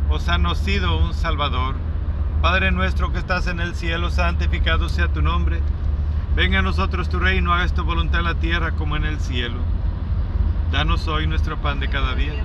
Os 0.09 0.27
ha 0.27 0.37
nacido 0.37 0.97
un 0.97 1.13
Salvador. 1.13 1.75
Padre 2.43 2.71
nuestro 2.71 3.13
que 3.13 3.19
estás 3.19 3.47
en 3.47 3.61
el 3.61 3.73
cielo, 3.73 4.09
santificado 4.09 4.89
sea 4.89 5.07
tu 5.07 5.21
nombre. 5.21 5.61
Venga 6.35 6.59
a 6.59 6.61
nosotros 6.61 7.07
tu 7.07 7.17
reino, 7.17 7.53
hagas 7.53 7.73
tu 7.73 7.85
voluntad 7.85 8.19
en 8.19 8.25
la 8.25 8.35
tierra 8.35 8.73
como 8.73 8.97
en 8.97 9.05
el 9.05 9.21
cielo. 9.21 9.59
Danos 10.69 11.07
hoy 11.07 11.25
nuestro 11.25 11.55
pan 11.61 11.79
de 11.79 11.87
cada 11.87 12.15
día. 12.15 12.43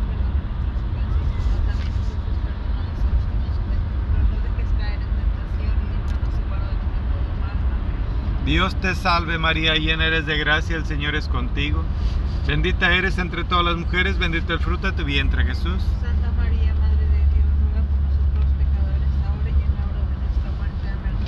Dios 8.45 8.81
te 8.81 8.95
salve 8.95 9.37
María, 9.37 9.75
llena 9.75 10.07
eres 10.07 10.27
de 10.27 10.39
gracia, 10.39 10.77
el 10.77 10.87
Señor 10.87 11.17
es 11.17 11.27
contigo. 11.27 11.83
Bendita 12.47 12.95
eres 12.95 13.19
entre 13.19 13.43
todas 13.43 13.65
las 13.65 13.77
mujeres, 13.77 14.17
bendito 14.17 14.53
el 14.53 14.61
fruto 14.61 14.87
de 14.87 14.93
tu 14.93 15.05
vientre 15.05 15.45
Jesús. 15.45 15.83
Santa 16.01 16.31
María, 16.37 16.73
Madre 16.75 17.05
de 17.05 17.19
Dios, 17.35 17.45
ruega 17.61 17.83
por 17.91 17.99
nosotros 18.01 18.47
pecadores, 18.57 19.11
ahora 19.27 19.51
y 19.51 19.61
en 19.61 19.75
la 19.75 19.85
hora 19.85 20.01
de 20.09 20.17
nuestra 20.17 20.51
muerte. 20.57 20.89
Amén. 20.89 21.28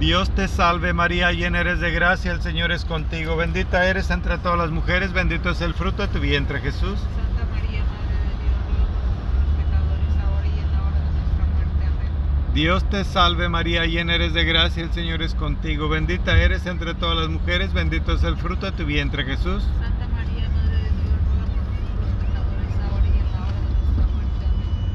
Dios 0.00 0.30
te 0.30 0.48
salve 0.48 0.94
María, 0.94 1.30
llena 1.30 1.60
eres 1.60 1.78
de 1.78 1.90
gracia, 1.90 2.32
el 2.32 2.40
Señor 2.40 2.72
es 2.72 2.86
contigo. 2.86 3.36
Bendita 3.36 3.86
eres 3.86 4.08
entre 4.08 4.38
todas 4.38 4.56
las 4.56 4.70
mujeres, 4.70 5.12
bendito 5.12 5.50
es 5.50 5.60
el 5.60 5.74
fruto 5.74 6.00
de 6.00 6.08
tu 6.08 6.20
vientre 6.20 6.58
Jesús. 6.60 6.98
Santa 6.98 7.44
María, 7.52 7.84
Madre 7.84 8.16
de 8.16 8.32
Dios, 8.40 8.56
nosotros 8.80 9.44
pecadores, 9.58 10.16
ahora 10.24 10.46
y 10.46 10.58
en 10.58 10.72
la 10.72 10.80
hora 10.86 10.96
de 11.00 11.12
nuestra 11.12 11.44
muerte. 11.44 11.84
Amén. 11.86 12.54
Dios 12.54 12.88
te 12.88 13.04
salve 13.04 13.50
María, 13.50 13.84
llena 13.84 14.14
eres 14.14 14.32
de 14.32 14.44
gracia, 14.46 14.82
el 14.82 14.90
Señor 14.90 15.20
es 15.20 15.34
contigo. 15.34 15.90
Bendita 15.90 16.34
eres 16.34 16.64
entre 16.64 16.94
todas 16.94 17.18
las 17.18 17.28
mujeres, 17.28 17.74
bendito 17.74 18.14
es 18.14 18.22
el 18.22 18.38
fruto 18.38 18.64
de 18.64 18.72
tu 18.72 18.86
vientre 18.86 19.24
Jesús. 19.24 19.62
Santa 19.82 20.08
María, 20.08 20.48
Madre 20.48 20.76
de 20.78 20.90
Dios, 20.96 21.20
ruega 21.36 21.60
por 21.60 21.76
nosotros 21.76 22.08
pecadores, 22.24 22.72
ahora 22.88 23.04
y 23.06 23.18
en 23.20 23.32
la 23.32 23.40
hora 23.44 23.52
de 23.52 23.68
nuestra 23.68 24.06
muerte. 24.16 24.46
Amén. 24.48 24.89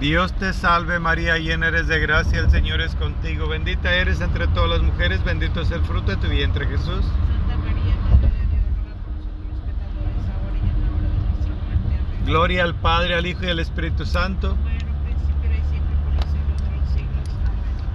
Dios 0.00 0.32
te 0.34 0.52
salve 0.52 0.98
María, 0.98 1.38
llena 1.38 1.68
eres 1.68 1.86
de 1.86 1.98
gracia, 2.00 2.40
el 2.40 2.50
Señor 2.50 2.80
es 2.80 2.94
contigo. 2.96 3.48
Bendita 3.48 3.94
eres 3.94 4.20
entre 4.20 4.46
todas 4.48 4.68
las 4.68 4.82
mujeres, 4.82 5.22
bendito 5.24 5.60
es 5.60 5.70
el 5.70 5.82
fruto 5.82 6.10
de 6.10 6.16
tu 6.16 6.28
vientre 6.28 6.66
Jesús. 6.66 7.04
Santa 7.04 7.56
María, 7.56 7.96
Madre 8.10 8.28
de 8.28 8.46
Dios, 8.46 8.64
ruega 8.74 8.96
por 9.04 9.14
nosotros 9.14 9.58
pecadores, 9.64 10.28
ahora 10.28 10.58
y 10.58 10.68
en 10.68 10.80
la 10.80 10.96
hora 10.96 11.08
de 11.08 11.22
nuestra 11.22 11.54
muerte. 11.54 11.86
Amén. 11.86 12.26
Gloria 12.26 12.64
al 12.64 12.74
Padre, 12.74 13.14
al 13.14 13.26
Hijo 13.26 13.44
y 13.44 13.50
al 13.50 13.60
Espíritu 13.60 14.04
Santo. 14.04 14.56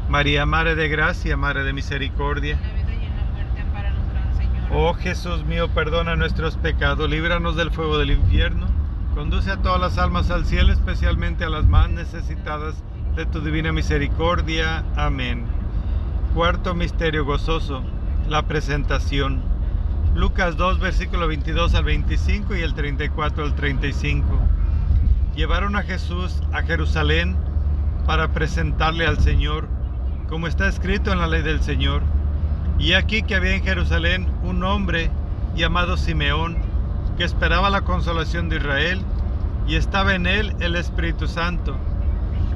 María, 0.07 0.45
Madre 0.45 0.75
de 0.75 0.88
gracia, 0.88 1.38
Madre 1.38 1.63
de 1.63 1.73
misericordia. 1.73 2.53
En 2.55 2.63
la 2.63 2.83
vida 2.83 2.93
y 2.93 3.05
en 3.05 3.15
la 3.15 3.25
muerte, 3.25 3.62
amparanos, 3.62 4.09
Gran 4.12 4.38
Señor. 4.38 4.69
Oh 4.71 4.93
Jesús 4.95 5.45
mío, 5.45 5.67
perdona 5.69 6.15
nuestros 6.15 6.57
pecados, 6.57 7.09
líbranos 7.09 7.55
del 7.55 7.71
fuego 7.71 7.97
del 7.99 8.12
infierno. 8.12 8.78
Conduce 9.19 9.51
a 9.51 9.58
todas 9.58 9.82
las 9.82 9.97
almas 9.97 10.32
al 10.32 10.45
cielo, 10.45 10.71
especialmente 10.71 11.43
a 11.43 11.49
las 11.49 11.65
más 11.65 11.89
necesitadas 11.89 12.75
de 13.17 13.25
tu 13.25 13.41
divina 13.41 13.73
misericordia. 13.73 14.86
Amén. 14.95 15.43
Cuarto 16.34 16.73
misterio 16.73 17.25
gozoso, 17.25 17.84
la 18.29 18.43
presentación. 18.43 19.41
Lucas 20.15 20.55
2, 20.55 20.79
versículo 20.79 21.27
22 21.27 21.75
al 21.75 21.84
25 21.84 22.55
y 22.55 22.62
el 22.62 22.73
34 22.73 23.43
al 23.43 23.55
35. 23.55 24.25
Llevaron 25.36 25.75
a 25.75 25.82
Jesús 25.84 26.41
a 26.53 26.62
Jerusalén 26.62 27.36
para 28.05 28.29
presentarle 28.29 29.05
al 29.05 29.19
Señor, 29.19 29.67
como 30.29 30.47
está 30.47 30.69
escrito 30.69 31.12
en 31.12 31.19
la 31.19 31.27
ley 31.27 31.41
del 31.41 31.60
Señor. 31.62 32.03
Y 32.79 32.93
aquí 32.93 33.23
que 33.23 33.36
había 33.36 33.53
en 33.53 33.63
Jerusalén 33.63 34.29
un 34.43 34.63
hombre 34.63 35.12
llamado 35.58 35.97
Simeón, 35.97 36.68
que 37.19 37.25
esperaba 37.25 37.69
la 37.69 37.82
consolación 37.82 38.47
de 38.47 38.55
Israel, 38.55 39.01
y 39.67 39.75
estaba 39.75 40.15
en 40.15 40.25
él 40.25 40.55
el 40.62 40.77
Espíritu 40.77 41.27
Santo. 41.27 41.75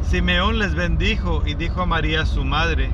Simeón 0.04 0.58
les 0.58 0.74
bendijo 0.74 1.44
y 1.46 1.56
dijo 1.56 1.82
a 1.82 1.86
María 1.86 2.26
su 2.26 2.46
madre, 2.46 2.90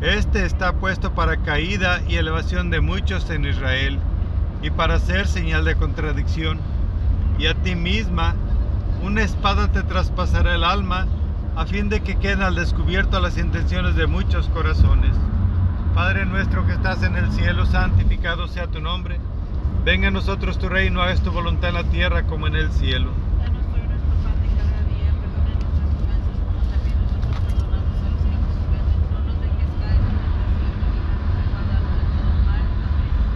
Este 0.00 0.46
está 0.46 0.74
puesto 0.74 1.12
para 1.12 1.38
caída 1.38 2.02
y 2.06 2.14
elevación 2.14 2.70
de 2.70 2.80
muchos 2.80 3.28
en 3.30 3.46
Israel, 3.46 3.98
y 4.62 4.70
para 4.70 5.00
ser 5.00 5.26
señal 5.26 5.64
de 5.64 5.74
contradicción. 5.74 6.60
Y 7.36 7.48
a 7.48 7.54
ti 7.54 7.74
misma 7.74 8.36
una 9.02 9.22
espada 9.22 9.72
te 9.72 9.82
traspasará 9.82 10.54
el 10.54 10.62
alma, 10.62 11.08
a 11.56 11.66
fin 11.66 11.88
de 11.88 12.00
que 12.02 12.14
queden 12.14 12.42
al 12.42 12.54
descubierto 12.54 13.18
las 13.18 13.38
intenciones 13.38 13.96
de 13.96 14.06
muchos 14.06 14.48
corazones. 14.50 15.16
Padre 15.96 16.26
nuestro 16.26 16.64
que 16.64 16.74
estás 16.74 17.02
en 17.02 17.16
el 17.16 17.32
cielo, 17.32 17.66
santificado 17.66 18.46
sea 18.46 18.68
tu 18.68 18.80
nombre. 18.80 19.18
Venga 19.86 20.08
a 20.08 20.10
nosotros 20.10 20.58
tu 20.58 20.68
reino, 20.68 21.00
hagas 21.00 21.22
tu 21.22 21.30
voluntad 21.30 21.68
en 21.68 21.76
la 21.76 21.84
tierra 21.84 22.24
como 22.24 22.48
en 22.48 22.56
el 22.56 22.72
cielo. 22.72 23.12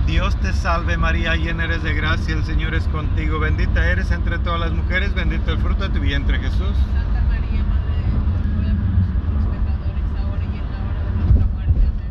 Dios 0.08 0.34
te 0.40 0.52
salve 0.52 0.96
María, 0.96 1.36
llena 1.36 1.66
eres 1.66 1.84
de 1.84 1.94
gracia, 1.94 2.34
el 2.34 2.42
Señor 2.42 2.74
es 2.74 2.88
contigo. 2.88 3.38
Bendita 3.38 3.88
eres 3.88 4.10
entre 4.10 4.40
todas 4.40 4.58
las 4.58 4.72
mujeres, 4.72 5.14
bendito 5.14 5.52
el 5.52 5.58
fruto 5.58 5.84
de 5.84 5.90
tu 5.90 6.00
vientre 6.00 6.40
Jesús. 6.40 6.58
Santa 6.58 7.22
María, 7.28 7.62
Madre 7.62 7.92
de 7.94 8.02
Dios, 8.10 8.24
ruega 8.56 8.74
por 8.74 9.34
nosotros 9.34 9.54
pecadores, 9.54 10.04
ahora 10.18 10.42
y 10.42 10.58
en 10.58 10.72
la 10.72 10.78
hora 10.82 11.04
de 11.04 11.14
nuestra 11.14 11.46
muerte. 11.46 11.80
Amén. 11.86 12.10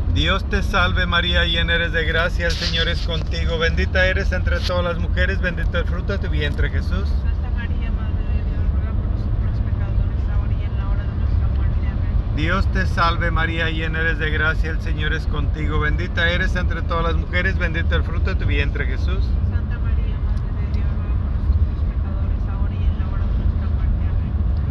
Dios 0.13 0.43
te 0.49 0.61
salve 0.61 1.05
María, 1.05 1.45
llena 1.45 1.75
eres 1.75 1.93
de 1.93 2.03
gracia, 2.03 2.47
el 2.47 2.51
Señor 2.51 2.89
es 2.89 3.01
contigo, 3.07 3.57
bendita 3.57 4.05
eres 4.05 4.33
entre 4.33 4.59
todas 4.59 4.83
las 4.83 4.97
mujeres, 4.99 5.39
bendito 5.39 5.77
el 5.77 5.85
fruto 5.85 6.11
de 6.11 6.19
tu 6.19 6.29
vientre 6.29 6.69
Jesús. 6.69 7.07
Santa 7.07 7.49
María, 7.55 7.89
Madre 7.91 8.25
de 8.27 8.43
Dios, 8.43 8.59
ruega 8.73 8.91
por 8.91 9.07
nosotros 9.07 9.61
pecadores, 9.65 10.19
ahora 10.35 10.53
y 10.53 10.65
en 10.65 10.77
la 10.77 10.89
hora 10.89 11.03
de 11.03 11.15
nuestra 11.15 11.47
muerte. 11.55 11.87
Amén. 11.87 12.35
Dios 12.35 12.69
te 12.73 12.85
salve 12.87 13.31
María, 13.31 13.69
llena 13.69 14.01
eres 14.01 14.19
de 14.19 14.29
gracia, 14.31 14.71
el 14.71 14.81
Señor 14.81 15.13
es 15.13 15.25
contigo, 15.27 15.79
bendita 15.79 16.29
eres 16.29 16.57
entre 16.57 16.81
todas 16.81 17.05
las 17.05 17.15
mujeres, 17.15 17.57
bendito 17.57 17.95
el 17.95 18.03
fruto 18.03 18.31
de 18.31 18.35
tu 18.35 18.45
vientre 18.45 18.85
Jesús. 18.87 19.23
Santa 19.49 19.79
María, 19.79 20.17
Madre 20.27 20.51
de 20.59 20.73
Dios, 20.75 20.87
ruega 20.91 21.15
por 21.23 21.31
nosotros 21.39 21.85
pecadores, 21.87 22.43
ahora 22.51 22.73
y 22.75 22.83
en 22.83 22.99
la 22.99 23.07
hora 23.07 23.23
de 23.23 23.37
nuestra 23.39 23.69
muerte. 23.69 24.03
Amén. 24.11 24.70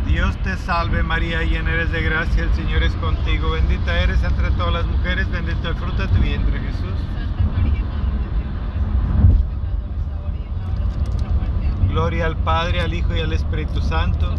Dios 0.11 0.35
te 0.43 0.57
salve 0.57 1.03
María, 1.03 1.41
llena 1.41 1.71
eres 1.71 1.89
de 1.89 2.01
gracia, 2.01 2.43
el 2.43 2.53
Señor 2.53 2.83
es 2.83 2.91
contigo, 2.95 3.51
bendita 3.51 3.97
eres 3.97 4.21
entre 4.21 4.51
todas 4.51 4.73
las 4.73 4.85
mujeres, 4.85 5.31
bendito 5.31 5.69
el 5.69 5.75
fruto 5.75 6.01
de 6.01 6.07
tu 6.09 6.19
vientre 6.19 6.59
Jesús. 6.59 6.93
Gloria 11.87 12.25
al 12.25 12.35
Padre, 12.35 12.81
al 12.81 12.93
Hijo 12.93 13.15
y 13.15 13.21
al 13.21 13.31
Espíritu 13.31 13.79
Santo. 13.79 14.35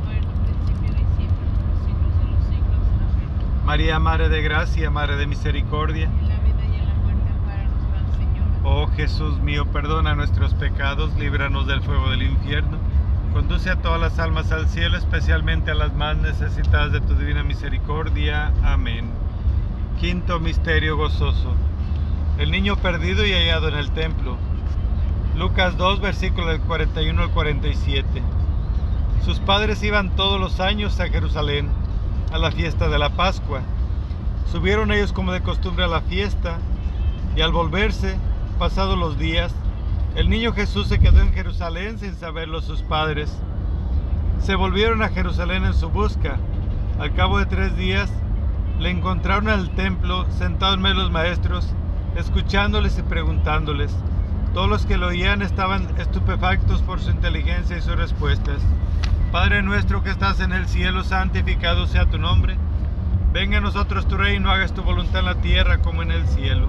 María, 3.65 3.99
Madre 3.99 4.29
de 4.29 4.43
gracia, 4.43 4.91
Madre 4.91 5.17
de 5.17 5.27
misericordia. 5.27 6.11
Oh 8.63 8.89
Jesús 8.89 9.41
mío, 9.41 9.65
perdona 9.73 10.15
nuestros 10.15 10.53
pecados, 10.53 11.15
líbranos 11.15 11.67
del 11.67 11.81
fuego 11.81 12.11
del 12.11 12.25
infierno. 12.25 12.82
Conduce 13.33 13.71
a 13.71 13.77
todas 13.77 13.99
las 13.99 14.19
almas 14.19 14.53
al 14.53 14.69
cielo, 14.69 14.99
especialmente 14.99 15.71
a 15.71 15.75
las 15.75 15.95
más 15.95 16.19
necesitadas 16.19 16.93
de 16.93 17.01
tu 17.01 17.15
divina 17.15 17.43
misericordia. 17.43 18.53
Amén. 18.63 19.11
Quinto 19.99 20.39
misterio 20.39 20.99
gozoso. 20.99 21.55
El 22.37 22.51
niño 22.51 22.77
perdido 22.77 23.25
y 23.25 23.33
hallado 23.33 23.69
en 23.69 23.77
el 23.77 23.91
templo. 23.93 24.37
Lucas 25.35 25.79
2, 25.79 26.03
versículos 26.03 26.51
del 26.51 26.61
41 26.61 27.23
al 27.23 27.31
47. 27.31 28.23
Sus 29.25 29.39
padres 29.39 29.83
iban 29.83 30.15
todos 30.15 30.39
los 30.39 30.61
años 30.61 31.01
a 31.01 31.09
Jerusalén, 31.09 31.71
a 32.33 32.39
la 32.39 32.53
fiesta 32.53 32.91
de 32.91 32.99
la 32.99 33.11
Pascua. 33.11 33.63
Subieron 34.51 34.93
ellos 34.93 35.15
como 35.15 35.33
de 35.33 35.41
costumbre 35.41 35.85
a 35.85 35.89
la 35.89 36.03
fiesta, 36.03 36.59
y 37.35 37.41
al 37.41 37.53
volverse, 37.53 38.19
pasados 38.59 38.99
los 38.99 39.17
días, 39.17 39.55
el 40.15 40.29
niño 40.29 40.53
Jesús 40.53 40.89
se 40.89 40.99
quedó 40.99 41.21
en 41.21 41.33
Jerusalén 41.33 41.99
sin 41.99 42.15
saberlo 42.15 42.61
sus 42.61 42.83
padres. 42.83 43.35
Se 44.43 44.55
volvieron 44.55 45.03
a 45.03 45.09
Jerusalén 45.09 45.65
en 45.65 45.73
su 45.73 45.89
busca. 45.89 46.37
Al 46.99 47.15
cabo 47.15 47.39
de 47.39 47.47
tres 47.47 47.77
días, 47.77 48.11
le 48.79 48.91
encontraron 48.91 49.49
al 49.49 49.71
templo, 49.71 50.27
sentado 50.31 50.75
en 50.75 50.83
medio 50.83 50.97
de 50.97 51.03
los 51.03 51.13
maestros, 51.13 51.73
escuchándoles 52.17 52.99
y 52.99 53.03
preguntándoles. 53.03 53.97
Todos 54.53 54.69
los 54.69 54.85
que 54.85 54.99
lo 54.99 55.07
oían 55.07 55.41
estaban 55.41 55.89
estupefactos 55.99 56.83
por 56.83 57.01
su 57.01 57.11
inteligencia 57.11 57.79
y 57.79 57.81
sus 57.81 57.97
respuestas. 57.97 58.61
Padre 59.31 59.63
nuestro 59.63 60.03
que 60.03 60.11
estás 60.11 60.41
en 60.41 60.53
el 60.53 60.69
cielo, 60.69 61.05
santificado 61.05 61.87
sea 61.87 62.05
tu 62.05 62.19
nombre. 62.19 62.59
Venga 63.33 63.59
a 63.59 63.63
nosotros 63.63 64.07
tu 64.07 64.19
reino, 64.19 64.51
hagas 64.51 64.75
tu 64.75 64.83
voluntad 64.83 65.21
en 65.21 65.25
la 65.25 65.35
tierra 65.37 65.79
como 65.79 66.03
en 66.03 66.11
el 66.11 66.27
cielo. 66.29 66.69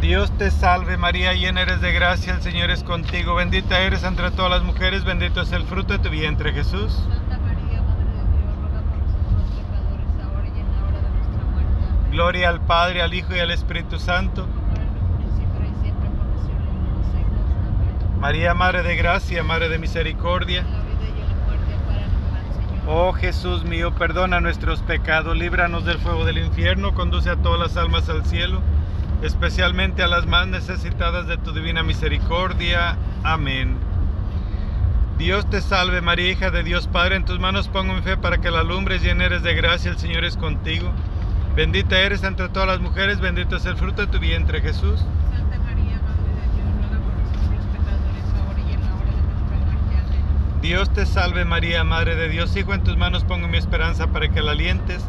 Dios 0.00 0.30
te 0.38 0.52
salve 0.52 0.96
María, 0.96 1.34
llena 1.34 1.62
eres 1.62 1.80
de 1.80 1.92
gracia, 1.92 2.34
el 2.34 2.40
Señor 2.40 2.70
es 2.70 2.84
contigo. 2.84 3.34
Bendita 3.34 3.80
eres 3.80 4.04
entre 4.04 4.30
todas 4.30 4.50
las 4.50 4.62
mujeres, 4.62 5.04
bendito 5.04 5.40
es 5.40 5.50
el 5.50 5.64
fruto 5.64 5.92
de 5.92 5.98
tu 5.98 6.08
vientre 6.08 6.52
Jesús. 6.52 6.92
Santa 6.92 7.38
María, 7.38 7.82
Madre 7.82 8.06
de 8.12 8.28
Dios, 8.30 8.54
ruega 8.60 8.82
por 8.82 8.98
nosotros 9.00 9.50
pecadores, 9.56 10.14
ahora 10.22 10.48
y 10.54 10.60
en 10.60 10.68
la 10.70 10.86
hora 10.86 11.02
de 11.02 11.10
nuestra 11.10 11.44
muerte. 11.46 12.10
Gloria 12.12 12.48
al 12.48 12.60
Padre, 12.60 13.02
al 13.02 13.12
Hijo 13.12 13.34
y 13.34 13.40
al 13.40 13.50
Espíritu 13.50 13.98
Santo. 13.98 14.46
María, 18.20 18.54
Madre 18.54 18.84
de 18.84 18.96
Gracia, 18.96 19.42
Madre 19.42 19.68
de 19.68 19.78
Misericordia. 19.78 20.64
Oh 22.86 23.12
Jesús 23.12 23.64
mío, 23.64 23.92
perdona 23.94 24.40
nuestros 24.40 24.80
pecados, 24.80 25.36
líbranos 25.36 25.84
del 25.84 25.98
fuego 25.98 26.24
del 26.24 26.38
infierno, 26.38 26.94
conduce 26.94 27.30
a 27.30 27.36
todas 27.36 27.60
las 27.60 27.76
almas 27.76 28.08
al 28.08 28.24
cielo, 28.24 28.62
especialmente 29.22 30.02
a 30.02 30.08
las 30.08 30.26
más 30.26 30.46
necesitadas 30.46 31.26
de 31.26 31.36
tu 31.38 31.52
divina 31.52 31.82
misericordia. 31.82 32.96
Amén. 33.22 33.76
Dios 35.18 35.50
te 35.50 35.60
salve 35.60 36.00
María, 36.00 36.30
hija 36.30 36.50
de 36.50 36.62
Dios 36.62 36.86
Padre, 36.86 37.16
en 37.16 37.24
tus 37.24 37.40
manos 37.40 37.68
pongo 37.68 37.92
mi 37.94 38.02
fe 38.02 38.16
para 38.16 38.38
que 38.38 38.52
la 38.52 38.60
alumbres, 38.60 39.02
llena 39.02 39.24
eres 39.24 39.42
de 39.42 39.54
gracia, 39.54 39.90
el 39.90 39.98
Señor 39.98 40.24
es 40.24 40.36
contigo. 40.36 40.92
Bendita 41.56 41.98
eres 41.98 42.22
entre 42.22 42.48
todas 42.50 42.68
las 42.68 42.78
mujeres, 42.78 43.18
bendito 43.18 43.56
es 43.56 43.66
el 43.66 43.76
fruto 43.76 44.02
de 44.02 44.06
tu 44.06 44.20
vientre 44.20 44.60
Jesús. 44.60 45.00
Santa 45.32 45.58
María, 45.58 46.00
Madre 46.00 46.30
de 46.34 46.46
Dios, 46.54 46.70
ruega 46.78 47.02
por 47.02 47.14
nosotros 47.14 47.66
pecadores, 47.72 48.24
ahora 48.38 48.60
y 48.60 48.74
en 48.74 48.80
la 48.80 48.94
hora 48.94 49.10
de 49.10 49.22
nuestra 49.22 49.58
muerte. 49.58 50.06
Amén. 50.06 50.60
Dios 50.62 50.92
te 50.92 51.04
salve 51.04 51.44
María, 51.44 51.82
Madre 51.82 52.14
de 52.14 52.28
Dios, 52.28 52.56
Hijo, 52.56 52.72
en 52.74 52.84
tus 52.84 52.96
manos 52.96 53.24
pongo 53.24 53.48
mi 53.48 53.58
esperanza 53.58 54.06
para 54.06 54.28
que 54.28 54.40
la 54.40 54.52
alientes. 54.52 55.04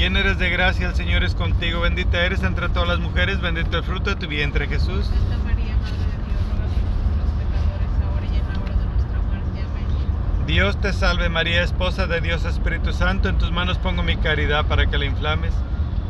Llena 0.00 0.20
eres 0.20 0.38
de 0.38 0.48
gracia, 0.48 0.88
el 0.88 0.94
Señor 0.94 1.24
es 1.24 1.34
contigo, 1.34 1.82
bendita 1.82 2.24
eres 2.24 2.42
entre 2.42 2.70
todas 2.70 2.88
las 2.88 3.00
mujeres, 3.00 3.42
bendito 3.42 3.76
el 3.76 3.84
fruto 3.84 4.08
de 4.08 4.16
tu 4.16 4.28
vientre 4.28 4.66
Jesús. 4.66 5.04
Santa 5.04 5.36
María, 5.44 5.76
Madre 5.76 5.92
de 5.92 6.16
Dios, 6.24 6.40
ruega 6.48 6.80
por 6.80 6.96
nosotros 6.96 7.30
pecadores, 7.36 7.90
ahora 8.08 8.24
y 8.24 8.38
en 8.38 8.48
la 8.48 8.60
hora 8.62 8.76
de 8.76 8.86
nuestra 8.86 9.20
muerte. 9.20 9.60
Amén. 9.60 10.46
Dios 10.46 10.80
te 10.80 10.94
salve 10.94 11.28
María, 11.28 11.62
esposa 11.62 12.06
de 12.06 12.22
Dios 12.22 12.46
Espíritu 12.46 12.94
Santo, 12.94 13.28
en 13.28 13.36
tus 13.36 13.52
manos 13.52 13.76
pongo 13.76 14.02
mi 14.02 14.16
caridad 14.16 14.64
para 14.64 14.86
que 14.86 14.96
la 14.96 15.04
inflames, 15.04 15.52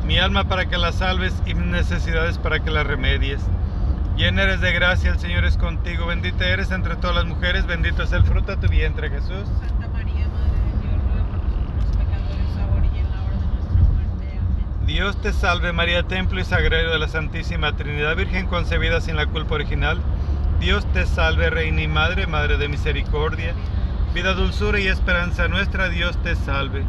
mi 0.07 0.19
alma 0.21 0.45
para 0.45 0.67
que 0.67 0.79
la 0.79 0.93
salves 0.93 1.35
y 1.45 1.55
mis 1.55 1.67
necesidades 1.67 2.39
para 2.39 2.61
que 2.61 2.71
la 2.71 2.85
remedies. 2.85 3.41
Llena 4.17 4.43
eres 4.43 4.61
de 4.61 4.73
gracia, 4.73 5.11
el 5.11 5.19
Señor 5.19 5.45
es 5.45 5.57
contigo, 5.57 6.07
bendita 6.07 6.47
eres 6.47 6.71
entre 6.71 6.95
todas 6.95 7.17
las 7.17 7.25
mujeres, 7.25 7.67
bendito 7.67 8.05
es 8.05 8.13
el 8.13 8.23
fruto 8.23 8.55
de 8.55 8.59
tu 8.59 8.69
vientre 8.69 9.11
Jesús. 9.11 9.49
Santa 9.59 9.89
María, 9.89 10.29
Madre 10.29 10.61
de 10.63 10.79
Dios, 10.79 11.03
ruega 11.03 11.25
por 11.27 11.43
nosotros 11.43 11.97
pecadores, 11.97 12.57
ahora 12.57 12.87
y 12.87 12.99
en 13.01 13.11
la 13.11 13.23
hora 13.25 13.37
de 13.37 13.49
nuestra 13.51 13.83
muerte. 13.83 14.39
Amén. 14.39 14.80
Dios 14.91 15.17
te 15.23 15.33
salve 15.33 15.73
María, 15.73 16.03
templo 16.03 16.41
y 16.41 16.45
sagrario 16.45 16.91
de 16.91 16.99
la 16.99 17.07
Santísima 17.07 17.77
Trinidad, 17.77 18.17
Virgen 18.17 18.49
concebida 18.49 19.01
sin 19.01 19.15
la 19.15 19.27
culpa 19.27 19.55
original. 19.55 20.01
Dios 20.59 20.85
te 20.93 21.07
salve, 21.07 21.49
Reina 21.49 21.83
y 21.83 21.87
Madre, 21.87 22.27
Madre 22.27 22.57
de 22.57 22.69
Misericordia, 22.69 23.55
vida, 24.13 24.35
dulzura 24.35 24.81
y 24.81 24.89
esperanza 24.89 25.47
nuestra, 25.47 25.91
Dios 25.91 26.21
te 26.25 26.35
salve. 26.35 26.83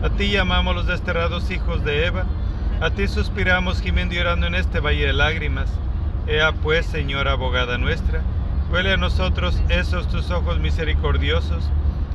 A 0.00 0.10
ti 0.10 0.30
llamamos 0.30 0.76
los 0.76 0.86
desterrados 0.86 1.50
hijos 1.50 1.82
de 1.82 2.06
Eva, 2.06 2.24
a 2.80 2.90
ti 2.90 3.08
suspiramos 3.08 3.80
gimiendo 3.80 4.14
y 4.14 4.18
llorando 4.18 4.46
en 4.46 4.54
este 4.54 4.78
valle 4.78 5.06
de 5.06 5.12
lágrimas. 5.12 5.72
Ea 6.28 6.52
pues, 6.52 6.86
Señora 6.86 7.32
abogada 7.32 7.78
nuestra, 7.78 8.22
huele 8.70 8.92
a 8.92 8.96
nosotros 8.96 9.60
esos 9.70 10.06
tus 10.06 10.30
ojos 10.30 10.60
misericordiosos, 10.60 11.68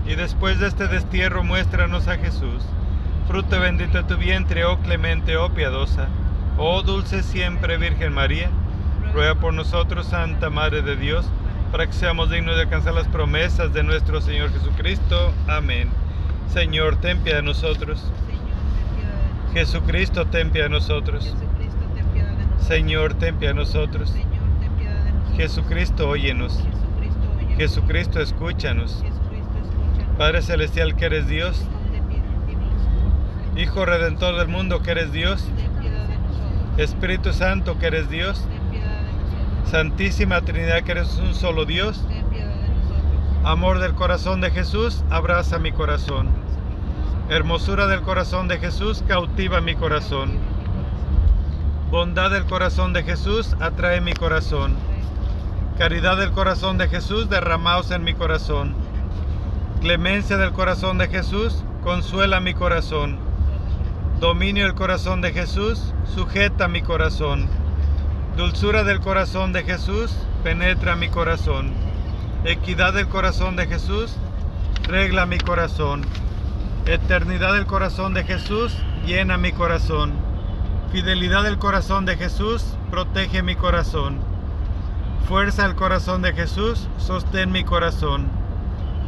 y 0.08 0.16
después 0.16 0.62
de 0.62 0.68
este 0.68 0.88
destierro 0.88 1.44
muéstranos 1.44 2.08
a 2.08 2.16
Jesús, 2.16 2.64
fruto 3.28 3.60
bendito 3.60 4.04
tu 4.06 4.18
vientre, 4.18 4.66
oh 4.66 4.78
clemente, 4.80 5.38
oh 5.38 5.50
piadosa, 5.50 6.08
oh 6.58 6.82
dulce 6.82 7.24
siempre 7.24 7.78
Virgen 7.78 8.14
María, 8.14 8.50
ruega 9.14 9.36
por 9.36 9.54
nosotros, 9.54 10.08
Santa 10.08 10.50
Madre 10.50 10.82
de 10.82 10.96
Dios, 10.96 11.26
para 11.72 11.88
que 11.88 11.94
seamos 11.94 12.30
dignos 12.30 12.56
de 12.56 12.64
alcanzar 12.64 12.94
las 12.94 13.08
promesas 13.08 13.74
de 13.74 13.84
nuestro 13.84 14.22
Señor 14.22 14.52
Jesucristo. 14.52 15.34
Amén. 15.48 15.90
Señor, 16.54 16.98
ten 16.98 17.20
piedad 17.20 17.40
de 17.40 17.44
nosotros. 17.44 18.04
Jesucristo, 19.54 20.26
ten 20.26 20.52
piedad 20.52 20.68
de 20.68 20.74
nosotros. 20.74 21.36
Señor, 22.60 23.14
ten 23.16 23.36
piedad 23.38 23.54
de 23.54 23.60
nosotros. 23.60 24.14
Jesucristo, 25.38 26.10
óyenos. 26.10 26.64
Jesucristo, 27.58 28.22
escúchanos. 28.22 29.04
Padre 30.18 30.42
Celestial, 30.42 30.96
que 30.96 31.06
eres 31.06 31.28
Dios. 31.28 31.62
Ten 31.92 32.04
piedad 32.06 32.24
de 32.24 32.56
nosotros. 32.56 32.86
Hijo 33.58 33.86
Redentor 33.86 34.36
del 34.36 34.50
mundo, 34.50 34.82
que 34.82 34.92
eres 34.92 35.14
Dios. 35.14 35.48
Espíritu 36.78 37.32
Santo, 37.32 37.80
que 37.80 37.88
eres 37.88 38.10
Dios. 38.10 38.44
Santísima 39.72 40.42
Trinidad, 40.42 40.84
que 40.84 40.92
eres 40.92 41.16
un 41.18 41.34
solo 41.34 41.64
Dios. 41.64 42.02
Amor 43.46 43.80
del 43.80 43.94
corazón 43.94 44.42
de 44.42 44.52
Jesús, 44.52 45.06
abraza 45.10 45.58
mi 45.58 45.72
corazón. 45.72 46.28
Hermosura 47.30 47.88
del 47.88 48.02
corazón 48.02 48.50
de 48.50 48.58
Jesús, 48.58 49.06
cautiva 49.08 49.62
mi 49.62 49.76
corazón. 49.76 50.34
Bondad 51.90 52.32
del 52.32 52.46
corazón 52.46 52.92
de 52.92 53.04
Jesús, 53.04 53.56
atrae 53.62 54.02
mi 54.02 54.14
corazón. 54.14 54.76
Caridad 55.78 56.18
del 56.18 56.32
corazón 56.32 56.78
de 56.78 56.90
Jesús, 56.90 57.30
derramaos 57.30 57.92
en 57.92 58.04
mi 58.04 58.14
corazón. 58.14 58.76
Clemencia 59.80 60.36
del 60.36 60.52
corazón 60.52 60.98
de 60.98 61.08
Jesús, 61.08 61.64
consuela 61.84 62.42
mi 62.42 62.54
corazón. 62.54 63.18
Dominio 64.20 64.64
del 64.64 64.76
corazón 64.76 65.20
de 65.20 65.34
Jesús, 65.34 65.94
sujeta 66.06 66.70
mi 66.70 66.82
corazón. 66.82 67.50
Dulzura 68.38 68.86
del 68.86 69.02
corazón 69.02 69.52
de 69.52 69.64
Jesús, 69.64 70.16
penetra 70.42 70.96
mi 70.96 71.10
corazón. 71.10 71.74
Equidad 72.46 72.94
del 72.94 73.10
corazón 73.10 73.58
de 73.58 73.68
Jesús, 73.68 74.16
regla 74.84 75.26
mi 75.26 75.38
corazón. 75.38 76.06
Eternidad 76.86 77.56
del 77.56 77.66
corazón 77.66 78.14
de 78.14 78.24
Jesús, 78.24 78.78
llena 79.06 79.38
mi 79.38 79.52
corazón. 79.52 80.14
Fidelidad 80.94 81.44
del 81.44 81.58
corazón 81.58 82.06
de 82.06 82.16
Jesús, 82.16 82.64
protege 82.90 83.44
mi 83.44 83.58
corazón. 83.58 84.20
Fuerza 85.28 85.64
del 85.64 85.76
corazón 85.76 86.22
de 86.22 86.32
Jesús, 86.32 86.88
sostén 87.00 87.52
mi 87.52 87.66
corazón. 87.66 88.30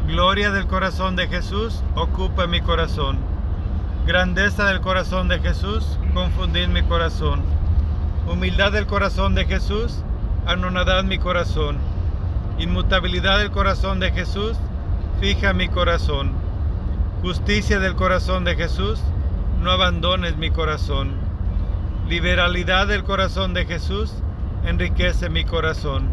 Gloria 0.05 0.51
del 0.51 0.67
corazón 0.67 1.15
de 1.15 1.29
Jesús, 1.29 1.81
ocupa 1.95 2.45
mi 2.45 2.59
corazón. 2.59 3.36
Grandeza 4.07 4.63
del 4.63 4.79
corazón 4.79 5.27
de 5.27 5.39
Jesús, 5.39 5.99
confundid 6.13 6.69
mi 6.69 6.81
corazón. 6.81 7.41
Humildad 8.25 8.71
del 8.71 8.87
corazón 8.87 9.35
de 9.35 9.43
Jesús, 9.43 10.01
anonadad 10.45 11.03
mi 11.03 11.17
corazón. 11.17 11.77
Inmutabilidad 12.57 13.39
del 13.39 13.51
corazón 13.51 13.99
de 13.99 14.13
Jesús, 14.13 14.55
fija 15.19 15.51
mi 15.51 15.67
corazón. 15.67 16.31
Justicia 17.21 17.79
del 17.79 17.95
corazón 17.95 18.45
de 18.45 18.55
Jesús, 18.55 19.01
no 19.61 19.71
abandones 19.71 20.37
mi 20.37 20.51
corazón. 20.51 21.11
Liberalidad 22.07 22.87
del 22.87 23.03
corazón 23.03 23.53
de 23.53 23.65
Jesús, 23.65 24.13
enriquece 24.63 25.29
mi 25.29 25.43
corazón. 25.43 26.07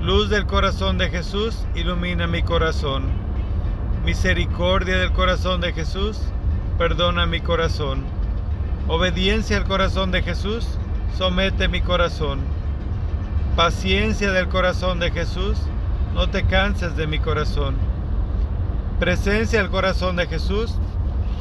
Luz 0.00 0.30
del 0.30 0.46
corazón 0.46 0.96
de 0.96 1.10
Jesús, 1.10 1.66
ilumina 1.74 2.26
mi 2.26 2.42
corazón. 2.42 3.04
Misericordia 4.06 4.96
del 4.96 5.12
corazón 5.12 5.60
de 5.60 5.74
Jesús, 5.74 6.32
perdona 6.78 7.26
mi 7.26 7.40
corazón. 7.40 8.04
Obediencia 8.88 9.56
al 9.56 9.64
corazón 9.64 10.10
de 10.10 10.22
Jesús, 10.22 10.66
somete 11.16 11.68
mi 11.68 11.80
corazón. 11.80 12.40
Paciencia 13.56 14.30
del 14.32 14.48
corazón 14.48 15.00
de 15.00 15.10
Jesús, 15.10 15.56
no 16.14 16.28
te 16.28 16.44
canses 16.44 16.96
de 16.96 17.06
mi 17.06 17.18
corazón. 17.18 17.76
Presencia 19.00 19.60
del 19.60 19.70
corazón 19.70 20.16
de 20.16 20.26
Jesús, 20.26 20.74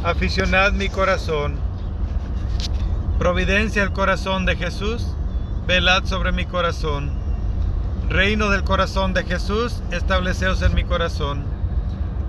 aficionad 0.04 0.72
mi 0.72 0.90
corazón. 0.90 1.58
Providencia 3.20 3.82
del 3.82 3.92
corazón 3.92 4.46
de 4.46 4.56
Jesús, 4.56 5.16
velad 5.68 6.06
sobre 6.06 6.32
mi 6.32 6.46
corazón. 6.46 7.12
Reino 8.10 8.50
del 8.50 8.64
corazón 8.64 9.14
de 9.14 9.24
Jesús, 9.24 9.82
estableceos 9.92 10.62
en 10.62 10.74
mi 10.74 10.84
corazón. 10.84 11.44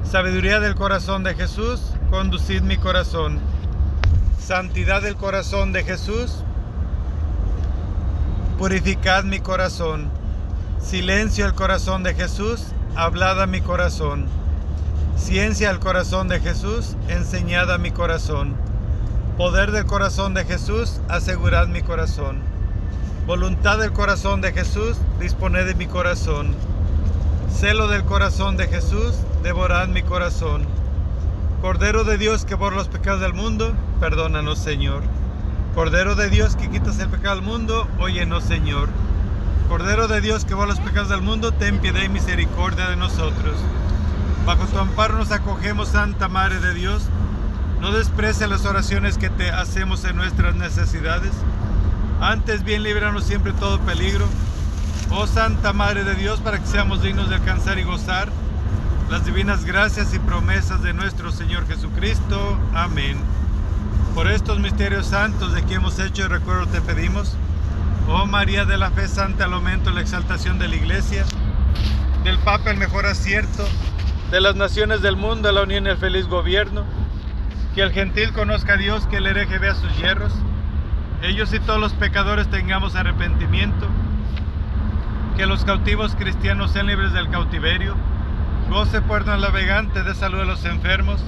Sabiduría 0.04 0.60
del 0.60 0.74
corazón 0.74 1.22
de 1.24 1.34
Jesús, 1.34 1.95
conducid 2.06 2.62
mi 2.62 2.76
corazón. 2.76 3.38
Santidad 4.38 5.02
del 5.02 5.16
corazón 5.16 5.72
de 5.72 5.84
Jesús, 5.84 6.42
purificad 8.58 9.24
mi 9.24 9.40
corazón. 9.40 10.08
Silencio 10.80 11.44
del 11.44 11.54
corazón 11.54 12.02
de 12.02 12.14
Jesús, 12.14 12.66
hablad 12.94 13.42
a 13.42 13.46
mi 13.46 13.60
corazón. 13.60 14.26
Ciencia 15.16 15.68
del 15.68 15.80
corazón 15.80 16.28
de 16.28 16.40
Jesús, 16.40 16.96
enseñad 17.08 17.72
a 17.72 17.78
mi 17.78 17.90
corazón. 17.90 18.54
Poder 19.36 19.72
del 19.72 19.86
corazón 19.86 20.34
de 20.34 20.44
Jesús, 20.44 21.00
asegurad 21.08 21.66
mi 21.66 21.82
corazón. 21.82 22.38
Voluntad 23.26 23.78
del 23.78 23.92
corazón 23.92 24.40
de 24.40 24.52
Jesús, 24.52 24.96
disponed 25.18 25.66
de 25.66 25.74
mi 25.74 25.86
corazón. 25.86 26.54
Celo 27.52 27.88
del 27.88 28.04
corazón 28.04 28.56
de 28.56 28.68
Jesús, 28.68 29.14
devorad 29.42 29.88
mi 29.88 30.02
corazón. 30.02 30.66
Cordero 31.60 32.04
de 32.04 32.18
Dios 32.18 32.44
que 32.44 32.56
por 32.56 32.74
los 32.74 32.88
pecados 32.88 33.22
del 33.22 33.32
mundo, 33.32 33.74
perdónanos 33.98 34.58
Señor. 34.58 35.02
Cordero 35.74 36.14
de 36.14 36.28
Dios 36.28 36.54
que 36.54 36.68
quitas 36.68 36.98
el 36.98 37.08
pecado 37.08 37.36
del 37.36 37.44
mundo, 37.44 37.88
óyenos 37.98 38.44
Señor. 38.44 38.90
Cordero 39.68 40.06
de 40.06 40.20
Dios 40.20 40.44
que 40.44 40.54
por 40.54 40.68
los 40.68 40.78
pecados 40.78 41.08
del 41.08 41.22
mundo, 41.22 41.52
ten 41.52 41.78
piedad 41.78 42.02
y 42.02 42.10
misericordia 42.10 42.90
de 42.90 42.96
nosotros. 42.96 43.56
Bajo 44.44 44.66
tu 44.66 44.78
amparo 44.78 45.16
nos 45.16 45.32
acogemos, 45.32 45.88
Santa 45.88 46.28
Madre 46.28 46.60
de 46.60 46.74
Dios. 46.74 47.04
No 47.80 47.90
desprecia 47.90 48.46
las 48.46 48.66
oraciones 48.66 49.16
que 49.16 49.30
te 49.30 49.50
hacemos 49.50 50.04
en 50.04 50.16
nuestras 50.16 50.54
necesidades. 50.56 51.32
Antes 52.20 52.64
bien 52.64 52.82
líbranos 52.82 53.24
siempre 53.24 53.52
todo 53.54 53.80
peligro. 53.80 54.26
Oh 55.10 55.26
Santa 55.26 55.72
Madre 55.72 56.04
de 56.04 56.14
Dios, 56.16 56.38
para 56.40 56.58
que 56.58 56.66
seamos 56.66 57.02
dignos 57.02 57.30
de 57.30 57.36
alcanzar 57.36 57.78
y 57.78 57.82
gozar 57.82 58.28
las 59.10 59.24
divinas 59.24 59.64
gracias 59.64 60.14
y 60.14 60.18
promesas 60.18 60.82
de 60.82 60.92
nuestro 60.92 61.30
Señor 61.30 61.66
Jesucristo. 61.68 62.58
Amén. 62.74 63.16
Por 64.14 64.28
estos 64.28 64.58
misterios 64.58 65.06
santos 65.06 65.52
de 65.54 65.62
que 65.62 65.74
hemos 65.74 65.98
hecho 66.00 66.24
y 66.24 66.28
recuerdo 66.28 66.66
te 66.66 66.80
pedimos, 66.80 67.36
oh 68.08 68.26
María 68.26 68.64
de 68.64 68.78
la 68.78 68.90
fe 68.90 69.06
santa, 69.06 69.44
al 69.44 69.52
aumento 69.52 69.90
la 69.92 70.00
exaltación 70.00 70.58
de 70.58 70.68
la 70.68 70.74
Iglesia, 70.74 71.24
del 72.24 72.38
Papa 72.38 72.70
el 72.72 72.78
mejor 72.78 73.06
acierto, 73.06 73.64
de 74.32 74.40
las 74.40 74.56
naciones 74.56 75.02
del 75.02 75.16
mundo 75.16 75.52
la 75.52 75.62
unión 75.62 75.86
y 75.86 75.90
el 75.90 75.98
feliz 75.98 76.26
gobierno, 76.26 76.84
que 77.76 77.82
el 77.82 77.92
gentil 77.92 78.32
conozca 78.32 78.72
a 78.72 78.78
Dios, 78.78 79.06
que 79.06 79.18
el 79.18 79.26
hereje 79.26 79.58
vea 79.58 79.76
sus 79.76 79.96
hierros, 79.98 80.32
ellos 81.22 81.52
y 81.54 81.60
todos 81.60 81.78
los 81.78 81.92
pecadores 81.92 82.48
tengamos 82.48 82.96
arrepentimiento, 82.96 83.86
que 85.36 85.46
los 85.46 85.64
cautivos 85.64 86.16
cristianos 86.16 86.72
sean 86.72 86.88
libres 86.88 87.12
del 87.12 87.30
cautiverio, 87.30 87.94
goce 88.68 89.00
puerto 89.00 89.32
el 89.32 89.40
navegante 89.40 90.02
de 90.02 90.14
salud 90.14 90.40
a 90.40 90.44
los 90.44 90.64
enfermos, 90.64 91.22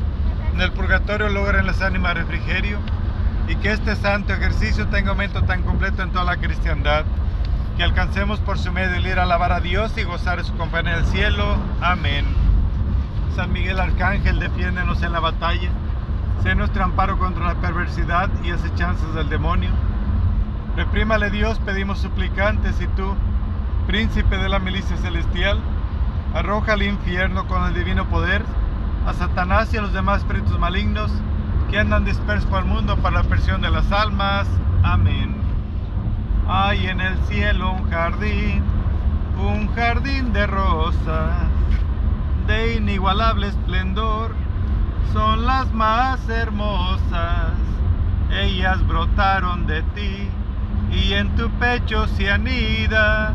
en 0.52 0.60
el 0.60 0.72
purgatorio 0.72 1.28
logren 1.28 1.66
las 1.66 1.80
ánimas 1.82 2.14
refrigerio, 2.14 2.78
y 3.46 3.56
que 3.56 3.72
este 3.72 3.96
santo 3.96 4.32
ejercicio 4.32 4.88
tenga 4.88 5.10
aumento 5.10 5.42
tan 5.42 5.62
completo 5.62 6.02
en 6.02 6.10
toda 6.10 6.24
la 6.24 6.36
cristiandad, 6.36 7.04
que 7.76 7.84
alcancemos 7.84 8.40
por 8.40 8.58
su 8.58 8.72
medio 8.72 8.96
el 8.96 9.06
ir 9.06 9.18
a 9.18 9.22
alabar 9.22 9.52
a 9.52 9.60
Dios 9.60 9.96
y 9.96 10.02
gozar 10.02 10.38
de 10.38 10.44
su 10.44 10.56
compañía 10.56 10.94
en 10.94 10.98
el 10.98 11.06
cielo. 11.06 11.56
Amén. 11.80 12.26
San 13.36 13.52
Miguel 13.52 13.78
Arcángel, 13.78 14.40
defiéndenos 14.40 15.00
en 15.02 15.12
la 15.12 15.20
batalla, 15.20 15.70
sé 16.42 16.56
nuestro 16.56 16.82
amparo 16.82 17.18
contra 17.18 17.46
la 17.46 17.54
perversidad 17.54 18.28
y 18.42 18.50
acechanzas 18.50 19.14
del 19.14 19.28
demonio. 19.28 19.70
Reprímale 20.74 21.30
Dios, 21.30 21.60
pedimos 21.60 22.00
suplicantes, 22.00 22.80
y 22.80 22.88
tú, 22.88 23.14
príncipe 23.86 24.36
de 24.38 24.48
la 24.48 24.58
milicia 24.58 24.96
celestial, 24.96 25.60
arroja 26.34 26.74
al 26.74 26.82
infierno 26.82 27.46
con 27.46 27.64
el 27.64 27.74
divino 27.74 28.06
poder 28.08 28.44
a 29.06 29.14
Satanás 29.14 29.72
y 29.72 29.78
a 29.78 29.82
los 29.82 29.92
demás 29.92 30.18
espíritus 30.18 30.58
malignos 30.58 31.10
que 31.70 31.78
andan 31.78 32.04
dispersos 32.04 32.48
por 32.48 32.60
el 32.60 32.66
mundo 32.66 32.96
para 32.98 33.22
la 33.22 33.28
persión 33.28 33.60
de 33.60 33.70
las 33.70 33.90
almas. 33.92 34.46
Amén. 34.82 35.34
Hay 36.48 36.86
en 36.86 37.00
el 37.00 37.16
cielo 37.24 37.72
un 37.72 37.90
jardín, 37.90 38.62
un 39.38 39.68
jardín 39.74 40.32
de 40.32 40.46
rosas, 40.46 41.36
de 42.46 42.76
inigualable 42.76 43.48
esplendor, 43.48 44.34
son 45.12 45.46
las 45.46 45.72
más 45.72 46.26
hermosas. 46.28 47.52
Ellas 48.30 48.86
brotaron 48.86 49.66
de 49.66 49.82
ti 49.82 50.28
y 50.90 51.12
en 51.12 51.34
tu 51.36 51.50
pecho 51.50 52.06
se 52.08 52.30
anida, 52.30 53.34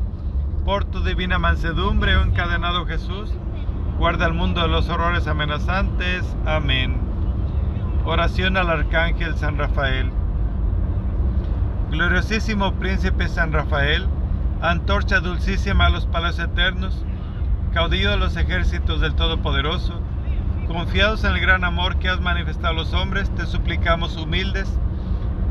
Por 0.65 0.85
tu 0.85 1.03
divina 1.03 1.39
mansedumbre, 1.39 2.15
oh 2.15 2.21
encadenado 2.21 2.85
Jesús, 2.85 3.33
guarda 3.97 4.27
el 4.27 4.33
mundo 4.33 4.61
de 4.61 4.67
los 4.67 4.89
horrores 4.89 5.25
amenazantes. 5.25 6.23
Amén. 6.45 6.99
Oración 8.05 8.57
al 8.57 8.69
Arcángel 8.69 9.35
San 9.37 9.57
Rafael. 9.57 10.11
Gloriosísimo 11.89 12.73
Príncipe 12.73 13.27
San 13.27 13.51
Rafael, 13.51 14.07
antorcha 14.61 15.19
dulcísima 15.19 15.87
a 15.87 15.89
los 15.89 16.05
palacios 16.05 16.49
eternos, 16.49 17.05
caudillo 17.73 18.11
de 18.11 18.17
los 18.17 18.37
ejércitos 18.37 19.01
del 19.01 19.15
Todopoderoso, 19.15 19.99
confiados 20.67 21.23
en 21.23 21.33
el 21.33 21.41
gran 21.41 21.63
amor 21.63 21.97
que 21.97 22.07
has 22.07 22.21
manifestado 22.21 22.69
a 22.69 22.73
los 22.73 22.93
hombres, 22.93 23.33
te 23.33 23.47
suplicamos 23.47 24.15
humildes, 24.15 24.69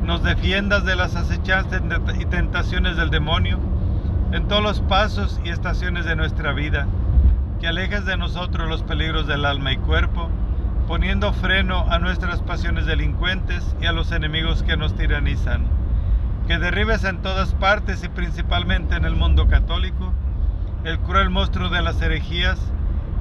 nos 0.05 0.23
defiendas 0.23 0.85
de 0.85 0.95
las 0.95 1.17
acechanzas 1.17 1.83
y 2.17 2.25
tentaciones 2.27 2.97
del 2.97 3.11
demonio 3.11 3.59
en 4.33 4.47
todos 4.47 4.63
los 4.63 4.81
pasos 4.81 5.41
y 5.45 5.51
estaciones 5.51 6.05
de 6.05 6.17
nuestra 6.17 6.53
vida, 6.53 6.87
que 7.61 7.69
alejes 7.69 8.05
de 8.05 8.17
nosotros 8.17 8.69
los 8.69 8.83
peligros 8.83 9.27
del 9.27 9.45
alma 9.45 9.73
y 9.73 9.77
cuerpo, 9.77 10.29
poniendo 10.87 11.33
freno 11.33 11.87
a 11.91 11.99
nuestras 11.99 12.41
pasiones 12.41 12.87
delincuentes 12.87 13.77
y 13.81 13.87
a 13.87 13.93
los 13.93 14.13
enemigos 14.13 14.63
que 14.63 14.77
nos 14.77 14.95
tiranizan, 14.95 15.65
que 16.47 16.59
derribes 16.59 17.05
en 17.05 17.23
todas 17.23 17.55
partes 17.55 18.03
y 18.05 18.09
principalmente 18.09 18.97
en 18.97 19.05
el 19.05 19.15
mundo 19.15 19.47
católico 19.47 20.13
el 20.85 20.99
cruel 21.01 21.29
monstruo 21.31 21.69
de 21.69 21.83
las 21.83 22.01
herejías 22.01 22.59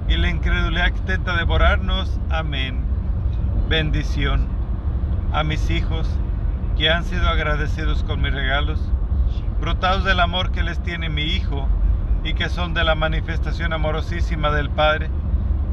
y 0.07 0.16
la 0.18 0.30
incredulidad 0.30 0.91
que 0.91 0.99
intenta 0.99 1.36
devorarnos. 1.36 2.20
Amén. 2.30 2.80
Bendición 3.68 4.47
a 5.34 5.43
mis 5.43 5.70
hijos 5.70 6.10
que 6.78 6.89
han 6.89 7.03
sido 7.03 7.28
agradecidos 7.28 8.03
con 8.03 8.22
mis 8.22 8.34
regalos, 8.34 8.80
brotados 9.60 10.03
del 10.03 10.20
amor 10.20 10.51
que 10.51 10.64
les 10.64 10.82
tiene 10.82 11.10
mi 11.10 11.24
Hijo 11.24 11.68
y 12.24 12.34
que 12.34 12.49
son 12.49 12.74
de 12.74 12.84
la 12.84 12.95
manifestación 12.95 13.74
amorosísima 13.74 14.51
del 14.51 14.70
Padre, 14.70 15.10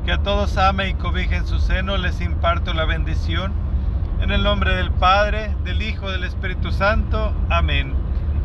que 0.04 0.12
a 0.12 0.22
todos 0.22 0.56
ame 0.58 0.88
y 0.88 0.94
cobije 0.94 1.36
en 1.36 1.46
su 1.46 1.58
seno, 1.58 1.96
les 1.96 2.20
imparto 2.20 2.74
la 2.74 2.84
bendición. 2.84 3.52
En 4.20 4.30
el 4.30 4.42
nombre 4.42 4.74
del 4.74 4.90
Padre, 4.90 5.54
del 5.64 5.82
Hijo, 5.82 6.10
del 6.10 6.24
Espíritu 6.24 6.72
Santo. 6.72 7.34
Amén. 7.50 7.94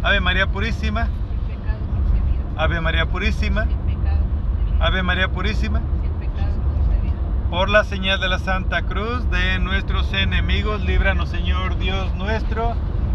Ave 0.04 0.20
María 0.20 0.48
Purísima. 0.48 1.08
Ave 2.58 2.82
María 2.82 3.06
Purísima. 3.06 3.68
Ave 4.80 5.04
María 5.04 5.30
Purísima. 5.30 5.82
Por 7.52 7.70
la 7.70 7.84
señal 7.84 8.20
de 8.20 8.30
la 8.30 8.40
Santa 8.40 8.84
Cruz 8.84 9.30
de 9.30 9.60
nuestros 9.60 10.12
enemigos, 10.14 10.82
líbranos 10.82 11.30
Señor 11.30 11.78
Dios 11.78 12.14
nuestro, 12.16 12.74